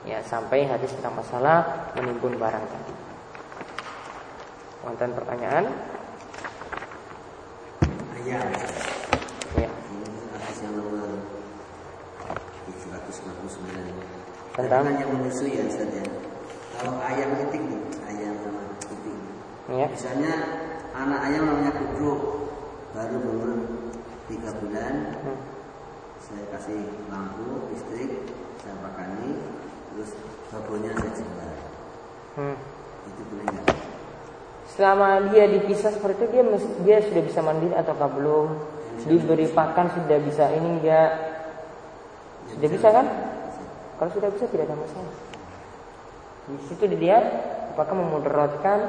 Ya, 0.09 0.23
sampai 0.25 0.65
hadis 0.65 0.89
tentang 0.97 1.19
masalah 1.19 1.93
menimbun 1.93 2.33
barang 2.41 2.65
tadi. 2.65 2.93
Wonten 4.81 5.11
pertanyaan? 5.13 5.65
Ya. 8.25 8.41
Yang 10.57 10.73
nomor 10.73 11.21
769. 12.65 14.16
Tentang? 14.57 14.89
Yang 14.89 15.09
menyusui 15.13 15.53
ya 15.53 15.63
Ustaz 15.69 15.89
ya. 15.93 16.03
Kalau 16.77 16.97
ayam 17.01 17.29
itik 17.45 17.61
nih, 17.61 17.81
ayam 18.09 18.33
sama 18.41 18.61
itik. 18.89 19.15
Ya. 19.69 19.87
Misalnya 19.93 20.33
anak 20.97 21.19
ayam 21.29 21.41
namanya 21.45 21.71
kudruk 21.77 22.21
baru 22.97 23.17
umur 23.21 23.49
tiga 24.25 24.49
bulan 24.57 24.95
Hmm. 25.21 25.37
saya 26.17 26.43
kasih 26.51 26.81
lampu 27.07 27.69
listrik 27.71 28.25
saya 28.59 28.75
pakani 28.81 29.37
terus 29.93 30.11
babonnya 30.49 30.91
saya 30.97 31.11
jual 31.13 31.51
Hmm. 32.35 32.57
itu 33.07 33.21
boleh 33.29 33.45
nggak 33.53 33.65
Selama 34.67 35.07
dia 35.31 35.45
dipisah 35.47 35.93
seperti 35.95 36.27
itu 36.27 36.33
dia 36.33 36.43
dia 36.83 36.97
sudah 37.05 37.23
bisa 37.23 37.39
mandiri 37.41 37.73
ataukah 37.73 38.09
belum? 38.13 38.47
Diberi 39.07 39.47
pakan 39.53 39.93
sudah 39.93 40.17
bisa 40.21 40.49
ini 40.53 40.81
enggak? 40.81 41.11
Sudah 42.51 42.69
bisa 42.69 42.87
kan? 42.91 43.05
Kalau 43.97 44.11
sudah 44.13 44.29
bisa 44.29 44.45
tidak 44.49 44.65
ada 44.69 44.77
masalah. 44.77 45.15
Di 46.47 46.55
situ 46.69 46.83
dilihat 46.85 47.23
apakah 47.75 47.95
memudaratkan 47.97 48.79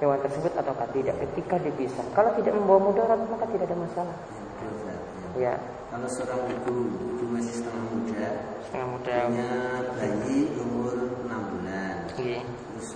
hewan 0.00 0.20
tersebut 0.20 0.52
ataukah 0.56 0.88
tidak 0.92 1.16
ketika 1.28 1.56
dipisah. 1.60 2.04
Kalau 2.12 2.32
tidak 2.36 2.52
membawa 2.56 2.90
mudarat 2.90 3.20
maka 3.28 3.46
tidak 3.52 3.68
ada 3.68 3.78
masalah. 3.78 4.16
Ya, 4.16 4.70
ya. 4.72 4.96
Ya, 5.36 5.54
kalau 5.92 6.08
seorang 6.08 6.48
ibu 6.48 6.74
ibu 7.16 7.24
masih 7.28 7.60
setengah 7.60 7.84
muda 7.92 8.26
setengah 8.64 8.88
muda. 8.88 9.14
punya 9.28 9.50
bayi 9.92 10.38
umur 10.64 10.92
6 11.28 11.52
bulan 11.52 11.94
Iya. 12.16 12.40
terus 12.40 12.88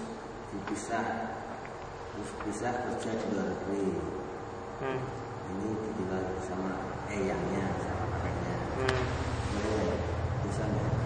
dipisah 0.48 1.06
terus 2.16 2.30
pisah 2.44 2.72
kerja 2.72 3.10
di 3.12 3.24
luar 3.36 3.44
negeri 3.44 3.88
Hmm. 4.80 5.00
ini 5.52 5.68
ditinggal 5.84 6.22
bersama 6.32 6.72
eyangnya 7.12 7.64
sama 7.84 8.04
kakaknya 8.08 8.54
Hmm. 8.80 9.02
boleh 9.52 9.92
bisa 10.48 10.62
nggak 10.64 10.99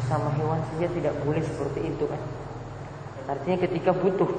Sesama 0.00 0.32
hewan 0.40 0.64
saja 0.72 0.88
tidak 0.88 1.14
boleh 1.20 1.44
seperti 1.44 1.80
itu 1.92 2.04
kan. 2.08 2.20
Artinya 3.28 3.56
ketika 3.68 3.92
butuh 3.92 4.30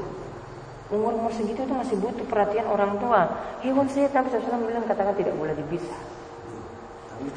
umur 0.92 1.16
umur 1.16 1.32
segitu 1.32 1.64
itu 1.64 1.72
masih 1.72 1.96
butuh 2.02 2.26
perhatian 2.28 2.68
orang 2.68 3.00
tua. 3.00 3.32
Hewan 3.64 3.88
saya 3.88 4.12
Nabi 4.12 4.28
SAW 4.28 4.68
bilang 4.68 4.84
katakan 4.84 5.16
tidak 5.16 5.38
boleh 5.40 5.56
dipisah. 5.56 6.00
tapi 7.08 7.30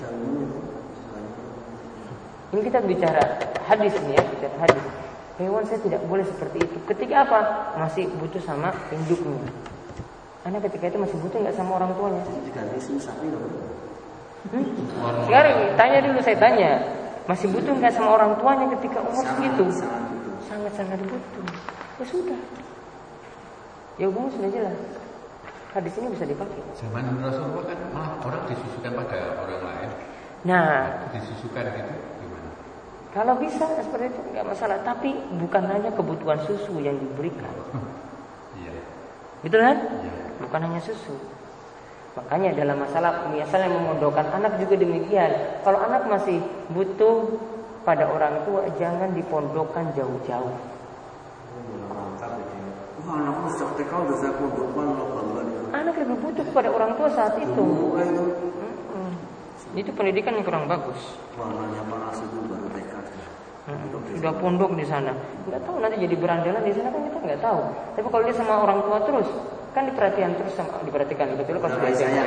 Ini 2.54 2.60
kita 2.70 2.78
bicara 2.86 3.24
hadis 3.66 3.94
nih 4.02 4.14
ya, 4.14 4.22
bicara 4.26 4.56
hadis. 4.66 4.84
Hewan 5.38 5.66
saya 5.66 5.82
tidak 5.82 6.02
boleh 6.06 6.22
seperti 6.22 6.62
itu. 6.62 6.78
Ketika 6.86 7.26
apa? 7.26 7.40
Masih 7.78 8.06
butuh 8.18 8.38
sama 8.42 8.70
induknya. 8.94 9.42
Karena 10.46 10.58
ketika 10.62 10.84
itu 10.86 10.98
masih 11.02 11.16
butuh 11.18 11.38
nggak 11.42 11.56
sama 11.58 11.82
orang 11.82 11.90
tuanya. 11.98 12.22
sapi 13.02 13.26
Hmm? 14.44 14.66
Sekarang 15.24 15.56
tanya 15.72 15.98
dulu 16.04 16.20
saya 16.20 16.36
tanya, 16.36 16.84
masih 17.24 17.48
butuh 17.48 17.72
nggak 17.72 17.92
sama 17.96 18.20
orang 18.20 18.36
tuanya 18.36 18.66
ketika 18.76 18.98
umur 19.00 19.24
segitu? 19.24 19.64
sangat 19.72 20.02
Sangat-sangat 20.44 21.00
butuh. 21.08 21.44
Ya 21.96 22.04
sudah. 22.04 22.40
Ya 23.96 24.04
hubungan 24.10 24.30
sudah 24.34 24.50
jelas. 24.52 24.78
Hadis 25.72 25.94
ini 25.98 26.06
bisa 26.14 26.24
dipakai. 26.28 26.60
Zaman 26.78 27.02
Rasulullah 27.18 27.64
kan 27.66 27.78
malah 27.90 28.14
orang 28.22 28.42
disusukan 28.46 28.92
pada 28.94 29.18
orang 29.42 29.62
lain. 29.64 29.90
Nah, 30.44 30.86
Disusukan 31.10 31.64
gitu 31.72 31.92
gimana? 32.20 32.48
kalau 33.16 33.34
bisa 33.40 33.64
seperti 33.80 34.12
itu 34.12 34.20
nggak 34.30 34.44
masalah. 34.44 34.78
Tapi 34.84 35.16
bukan 35.40 35.64
hanya 35.66 35.90
kebutuhan 35.96 36.38
susu 36.44 36.78
yang 36.78 36.96
diberikan. 37.00 37.48
Iya. 38.54 38.70
Betul 39.42 39.60
kan? 39.66 39.78
Iya. 39.82 40.14
Bukan 40.46 40.60
hanya 40.62 40.78
susu. 40.78 41.18
Makanya 42.14 42.50
dalam 42.54 42.78
masalah 42.78 43.26
misalnya 43.30 43.74
memondokan 43.74 44.26
anak 44.30 44.62
juga 44.62 44.78
demikian. 44.78 45.30
Kalau 45.66 45.82
anak 45.82 46.06
masih 46.06 46.38
butuh 46.70 47.26
pada 47.82 48.06
orang 48.06 48.38
tua, 48.46 48.64
jangan 48.78 49.10
dipondokkan 49.12 49.90
jauh-jauh. 49.98 50.54
Anak 55.74 55.94
lebih 55.98 56.16
butuh 56.22 56.44
kepada 56.46 56.68
orang 56.70 56.94
tua 56.94 57.08
saat 57.12 57.34
itu. 57.42 57.66
Dulu 57.66 58.44
itu 59.74 59.90
pendidikan 59.90 60.38
yang 60.38 60.46
kurang 60.46 60.70
bagus. 60.70 61.18
warnanya 61.34 61.82
panas 61.90 62.22
itu 62.22 62.38
baru 62.46 62.68
TK 62.70 62.94
Mm, 63.64 64.20
Sudah 64.20 64.34
pondok 64.44 64.76
di 64.76 64.84
sana, 64.84 65.16
nggak 65.48 65.64
tahu 65.64 65.80
nanti 65.80 65.96
jadi 65.96 66.20
berandalan 66.20 66.68
di 66.68 66.76
sana 66.76 66.92
kan 66.92 67.00
kita 67.00 67.16
nggak 67.24 67.40
tahu. 67.40 67.60
Tapi 67.96 68.08
kalau 68.12 68.24
dia 68.28 68.36
sama 68.36 68.54
orang 68.60 68.78
tua 68.84 68.98
terus, 69.08 69.28
kan 69.74 69.90
diperhatikan 69.90 70.38
terus 70.38 70.54
sama 70.54 70.78
diperhatikan. 70.86 71.34
Kecuali 71.34 71.58
kalau 71.58 71.74
sudah 71.74 71.90
Udah 71.90 71.98
SMA, 71.98 72.24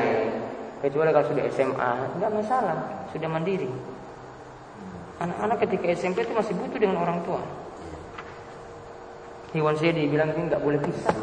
kecuali 0.84 1.10
kalau 1.16 1.28
sudah 1.32 1.44
SMA, 1.50 1.92
nggak 2.20 2.32
masalah, 2.36 2.80
sudah 3.16 3.30
mandiri. 3.32 3.72
Anak-anak 5.18 5.58
ketika 5.66 5.86
SMP 5.98 6.28
itu 6.28 6.36
masih 6.36 6.54
butuh 6.60 6.78
dengan 6.78 7.02
orang 7.02 7.24
tua. 7.26 7.42
Hewan 9.56 9.80
saya 9.80 9.96
dibilang 9.96 10.30
ini 10.36 10.52
nggak 10.52 10.62
boleh 10.62 10.78
pisah, 10.84 11.16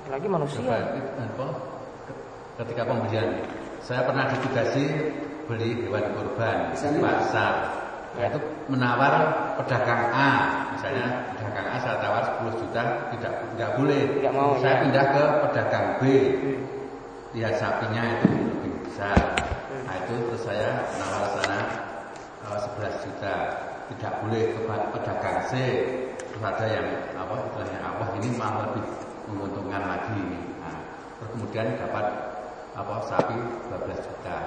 apalagi 0.00 0.26
manusia. 0.30 0.62
Ketika 2.54 2.82
pembelian 2.86 3.42
saya 3.82 4.06
pernah 4.06 4.30
ditugasi 4.30 4.84
beli 5.50 5.82
hewan 5.84 6.06
kurban 6.14 6.72
di 6.72 7.02
pasar. 7.02 7.82
Nah, 8.14 8.30
itu 8.30 8.38
menawar 8.70 9.12
pedagang 9.58 10.06
A, 10.14 10.30
misalnya 10.70 11.34
pedagang 11.34 11.66
A 11.66 11.76
saya 11.82 11.98
tawar 11.98 12.33
10 12.74 12.82
juta 12.82 13.06
tidak 13.14 13.34
tidak 13.54 13.70
boleh. 13.78 14.02
Nggak 14.18 14.34
mau, 14.34 14.50
saya 14.58 14.74
ya. 14.74 14.80
pindah 14.82 15.06
ke 15.14 15.24
pedagang 15.46 15.88
B. 15.98 16.02
Hmm. 16.10 16.58
Lihat 17.34 17.54
sapinya 17.58 18.02
itu 18.18 18.28
lebih 18.34 18.72
besar. 18.82 19.18
Nah, 19.86 19.94
itu 20.02 20.14
terus 20.26 20.42
saya 20.42 20.68
nawar 20.98 21.24
sana 21.38 21.58
eh, 22.50 22.58
11 22.58 23.04
juta. 23.06 23.34
Tidak 23.94 24.12
boleh 24.26 24.42
ke 24.50 24.60
pedagang 24.66 25.38
C. 25.46 25.52
Terus 26.18 26.42
ada 26.42 26.66
yang 26.66 26.86
apa 27.14 27.34
istilahnya 27.46 27.78
apa 27.78 28.04
ini 28.18 28.28
malah 28.34 28.66
lebih 28.66 28.84
menguntungkan 29.30 29.82
lagi. 29.86 30.22
Nah, 30.58 30.76
terus 31.22 31.28
kemudian 31.38 31.78
dapat 31.78 32.06
apa 32.74 32.94
sapi 33.06 33.38
12 33.70 34.02
juta. 34.02 34.38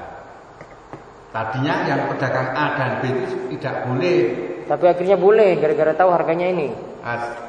Tadinya 1.32 1.76
yang 1.88 2.02
pedagang 2.12 2.50
A 2.56 2.66
dan 2.76 2.92
B 3.00 3.04
itu 3.08 3.36
tidak 3.56 3.88
boleh. 3.88 4.20
Tapi 4.68 4.84
akhirnya 4.84 5.16
boleh 5.16 5.56
gara-gara 5.64 5.96
tahu 5.96 6.10
harganya 6.12 6.48
ini. 6.52 6.68
Nah, 7.04 7.48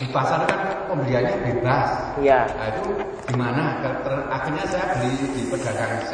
di 0.00 0.08
pasar 0.08 0.48
kan 0.48 0.60
pembeliannya 0.88 1.36
bebas. 1.44 2.16
Iya. 2.24 2.48
Nah 2.48 2.66
itu 2.72 2.84
gimana? 3.28 3.64
Akhirnya 4.32 4.64
saya 4.64 4.96
beli 4.96 5.12
di 5.36 5.42
pedagang 5.52 6.00
C 6.08 6.10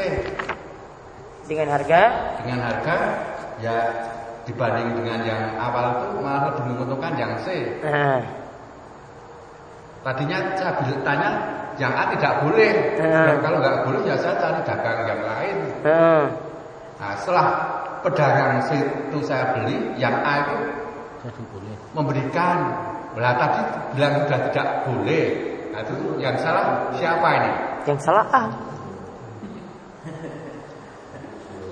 Dengan 1.46 1.78
harga 1.78 2.00
dengan 2.42 2.58
harga 2.66 2.96
ya 3.62 3.76
dibanding 4.42 4.98
dengan 4.98 5.22
yang 5.22 5.42
awal 5.54 6.02
itu 6.02 6.18
malah 6.18 6.42
lebih 6.50 6.74
menguntungkan 6.74 7.14
yang 7.14 7.32
C. 7.38 7.78
nah, 7.86 8.18
Tadinya 10.02 10.38
saya 10.58 10.72
beli- 10.82 11.02
tanya 11.06 11.30
yang 11.78 11.94
A 11.94 12.10
tidak 12.10 12.42
boleh. 12.42 12.98
Hmm. 12.98 13.26
Dan 13.30 13.36
kalau 13.38 13.58
nggak 13.62 13.76
boleh 13.86 14.00
ya 14.02 14.18
saya 14.18 14.34
cari 14.42 14.60
dagang 14.66 14.98
yang 15.06 15.20
lain. 15.22 15.56
nah, 15.86 16.24
Nah 16.98 17.12
setelah 17.22 17.46
pedagang 18.02 18.58
C 18.66 18.82
itu 18.82 19.18
saya 19.22 19.54
beli, 19.54 19.94
yang 19.94 20.14
A 20.26 20.42
itu 20.42 20.56
memberikan. 21.94 22.58
Nah 23.16 23.32
tadi 23.40 23.60
bilang 23.96 24.12
sudah 24.28 24.40
tidak 24.52 24.68
boleh. 24.84 25.24
Nah 25.72 25.80
itu 25.80 25.94
yang 26.20 26.36
salah 26.36 26.92
siapa 26.96 27.28
ini? 27.40 27.52
yang 27.86 28.00
salah 28.02 28.26
A. 28.34 28.42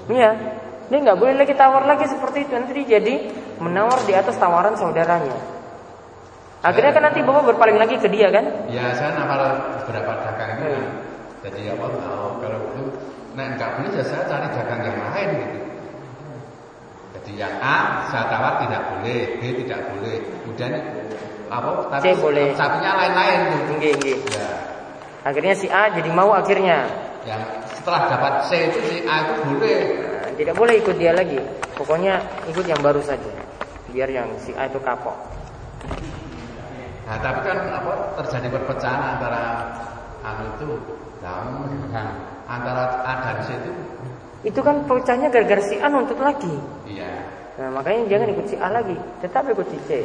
Iya, 0.04 0.30
dia 0.92 0.98
nggak 1.00 1.18
boleh 1.18 1.34
lagi 1.34 1.54
tawar 1.56 1.88
lagi 1.88 2.06
seperti 2.06 2.46
itu. 2.46 2.52
Nanti 2.54 2.72
dia 2.84 3.00
jadi 3.00 3.14
menawar 3.58 4.04
di 4.06 4.12
atas 4.14 4.36
tawaran 4.38 4.78
saudaranya. 4.78 5.34
Akhirnya 6.64 6.92
kan 6.96 7.02
nanti 7.08 7.20
bapak 7.20 7.44
berpaling 7.52 7.76
lagi 7.76 8.00
ke 8.00 8.08
dia 8.08 8.32
kan? 8.32 8.44
Ya 8.72 8.92
saya 8.96 9.16
nafal 9.16 9.42
beberapa 9.84 10.12
dagang 10.16 10.50
itu. 10.56 10.64
Hmm. 10.70 10.88
Jadi 11.44 11.60
apa? 11.76 11.84
Oh, 12.08 12.40
kalau 12.40 12.60
itu, 12.72 12.84
nah 13.36 13.52
nggak 13.52 13.70
boleh 13.80 13.92
ya 14.00 14.04
saya 14.04 14.24
cari 14.24 14.48
dagang 14.48 14.80
yang 14.80 14.96
lain 15.12 15.28
gitu. 15.44 15.63
Jadi 17.24 17.40
yang 17.40 17.56
A 17.56 18.04
saya 18.12 18.28
tawar 18.28 18.60
tidak 18.60 18.84
boleh, 18.92 19.40
B 19.40 19.42
tidak 19.64 19.80
boleh. 19.96 20.20
Kemudian 20.44 20.72
apa? 21.48 21.88
C 22.04 22.12
boleh. 22.20 22.52
Sapinya 22.52 23.00
lain-lain 23.00 23.38
tuh. 23.48 23.60
Enggak. 23.80 23.96
Ya, 24.28 24.48
Akhirnya 25.24 25.56
si 25.56 25.72
A 25.72 25.88
jadi 25.88 26.12
mau 26.12 26.36
akhirnya. 26.36 26.84
yang 27.24 27.40
setelah 27.72 28.12
dapat 28.12 28.32
C 28.52 28.68
itu 28.68 28.78
si 28.92 28.96
A 29.08 29.24
itu 29.24 29.32
boleh. 29.56 29.80
Nah, 29.96 30.28
tidak 30.36 30.54
boleh 30.60 30.74
ikut 30.76 30.96
dia 31.00 31.16
lagi. 31.16 31.40
Pokoknya 31.72 32.20
ikut 32.52 32.68
yang 32.68 32.76
baru 32.84 33.00
saja. 33.00 33.32
Biar 33.88 34.12
yang 34.12 34.28
si 34.36 34.52
A 34.52 34.68
itu 34.68 34.76
kapok. 34.84 35.16
Nah 37.04 37.16
tapi 37.20 37.40
kan 37.44 37.56
apa 37.72 37.92
terjadi 38.20 38.48
perpecahan 38.52 39.16
antara 39.16 39.42
anu 40.20 40.44
itu, 40.56 40.68
kamu 41.20 41.56
antara 42.60 43.00
A 43.04 43.12
dan 43.24 43.36
C 43.44 43.56
itu, 43.56 43.72
Itu 44.44 44.60
kan 44.60 44.84
pecahnya 44.84 45.32
gara-gara 45.32 45.62
si 45.64 45.80
A 45.80 45.88
nuntut 45.88 46.20
lagi. 46.20 46.52
iya. 46.84 47.24
Nah, 47.54 47.70
makanya 47.70 48.10
jangan 48.10 48.28
ikut 48.34 48.46
si 48.50 48.56
A 48.60 48.68
lagi, 48.68 48.98
tetap 49.24 49.48
ikut 49.48 49.66
si 49.70 49.78
C. 49.88 50.04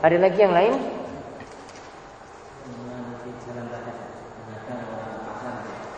Ada 0.00 0.16
lagi 0.18 0.38
yang 0.40 0.54
lain? 0.54 0.74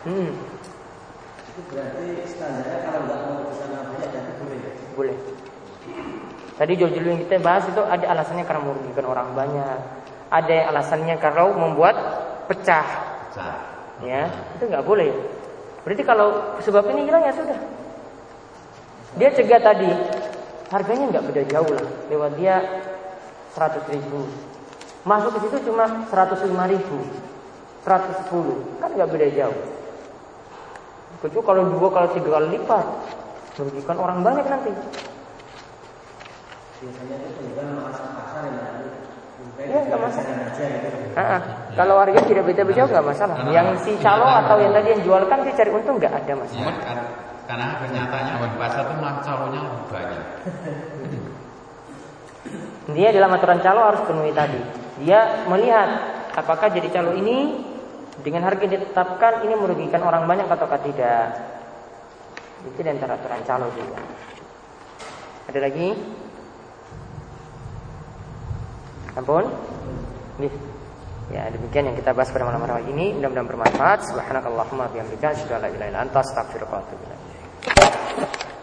Hmm. 0.05 0.29
Itu 1.49 1.61
berarti 1.73 2.29
standarnya 2.29 2.77
kalau 2.85 2.99
nggak 3.09 3.19
mau 3.25 3.37
banyak 3.57 4.09
jadi 4.13 4.31
boleh. 4.37 4.59
Boleh. 4.93 5.17
Tadi 6.55 6.71
jauh 6.77 6.93
dulu 6.93 7.07
yang 7.09 7.21
kita 7.25 7.41
bahas 7.41 7.65
itu 7.65 7.81
ada 7.81 8.05
alasannya 8.13 8.45
karena 8.45 8.61
merugikan 8.69 9.05
orang 9.09 9.33
banyak. 9.33 9.79
Ada 10.29 10.69
alasannya 10.69 11.15
kalau 11.17 11.57
membuat 11.57 11.97
pecah. 12.45 12.85
Pecah. 13.33 13.57
Ya, 14.05 14.29
itu 14.57 14.69
nggak 14.69 14.85
boleh. 14.85 15.09
Berarti 15.85 16.03
kalau 16.03 16.57
sebab 16.65 16.89
ini 16.91 17.05
hilang 17.05 17.21
ya 17.21 17.33
sudah. 17.37 17.59
Dia 19.15 19.29
cegah 19.31 19.61
tadi, 19.61 19.87
harganya 20.73 21.05
nggak 21.13 21.25
beda 21.29 21.43
jauh 21.45 21.69
lah. 21.69 21.87
Lewat 22.09 22.35
dia 22.41 22.57
100 23.53 23.93
ribu. 23.93 24.25
Masuk 25.05 25.37
ke 25.37 25.45
situ 25.45 25.69
cuma 25.69 26.09
105 26.09 26.49
ribu. 26.73 26.97
110 27.85 28.81
kan 28.81 28.89
nggak 28.97 29.11
beda 29.13 29.27
jauh. 29.29 29.61
Kecuali 31.21 31.45
kalau 31.45 31.63
dua 31.69 31.87
kalau 31.93 32.09
tiga 32.11 32.29
kali 32.33 32.47
lipat 32.57 32.85
merugikan 33.55 33.97
orang 34.01 34.19
banyak 34.25 34.45
nanti. 34.49 34.73
Biasanya 36.81 37.15
itu 37.23 37.29
penjual 37.39 37.67
pasar 37.87 38.07
pasar 38.19 38.41
yang 38.51 38.57
Ya 39.55 39.79
nggak 39.81 39.99
masalah. 40.01 40.35
Kalau 41.75 41.95
harga 41.99 42.21
tidak 42.27 42.43
beda 42.45 42.63
jauh 42.69 42.89
nggak 42.91 43.05
masalah. 43.05 43.35
Yang 43.49 43.67
si 43.87 43.91
calo 44.03 44.25
atau 44.27 44.55
yang 44.59 44.71
tadi 44.75 44.87
yang 44.95 45.01
jualkan 45.03 45.37
dia 45.47 45.53
cari 45.55 45.69
untung 45.71 45.95
nggak 45.97 46.13
ada 46.13 46.27
Ya, 46.27 46.35
masalah. 46.35 46.75
kan, 46.83 46.97
karena 47.45 47.67
kenyataannya 47.81 48.33
di 48.45 48.57
pasar 48.59 48.81
itu 48.83 48.93
malah 48.99 49.15
calonnya 49.23 49.59
lebih 49.63 49.85
banyak. 49.89 50.23
Dia 52.93 53.09
dalam 53.09 53.31
aturan 53.33 53.59
calo 53.65 53.81
harus 53.81 54.01
penuhi 54.05 54.31
tadi. 54.35 54.59
Dia 55.01 55.47
melihat 55.49 55.89
apakah 56.37 56.69
jadi 56.69 56.87
calo 56.93 57.17
ini 57.17 57.65
dengan 58.21 58.45
harga 58.45 58.63
yang 58.63 58.73
ditetapkan 58.79 59.43
ini 59.43 59.53
merugikan 59.57 60.01
orang 60.05 60.29
banyak 60.29 60.45
ataukah 60.45 60.79
tidak. 60.85 61.25
Itu 62.65 62.79
di 62.79 62.89
antara 62.89 63.17
aturan 63.17 63.41
calo 63.43 63.67
juga. 63.73 63.99
Ada 65.49 65.59
lagi? 65.61 65.89
Ampun. 69.15 69.47
Nih. 70.39 70.51
Ya, 71.33 71.49
demikian 71.49 71.89
yang 71.89 71.97
kita 71.97 72.13
bahas 72.13 72.29
pada 72.29 72.45
malam 72.45 72.61
hari 72.61 72.85
ini. 72.91 73.17
Mudah-mudahan 73.17 73.47
bermanfaat. 73.49 74.11
Subhanakallahumma 74.13 74.91
bihamdika 74.93 75.33
asyhadu 75.33 75.57
an 75.57 75.61
la 75.65 75.69
ilaha 75.73 75.89
illa 75.89 75.99
anta 76.05 76.19
astaghfiruka 76.21 76.73
wa 76.75 76.81
atubu 76.85 77.03
ilaik. 77.07 78.53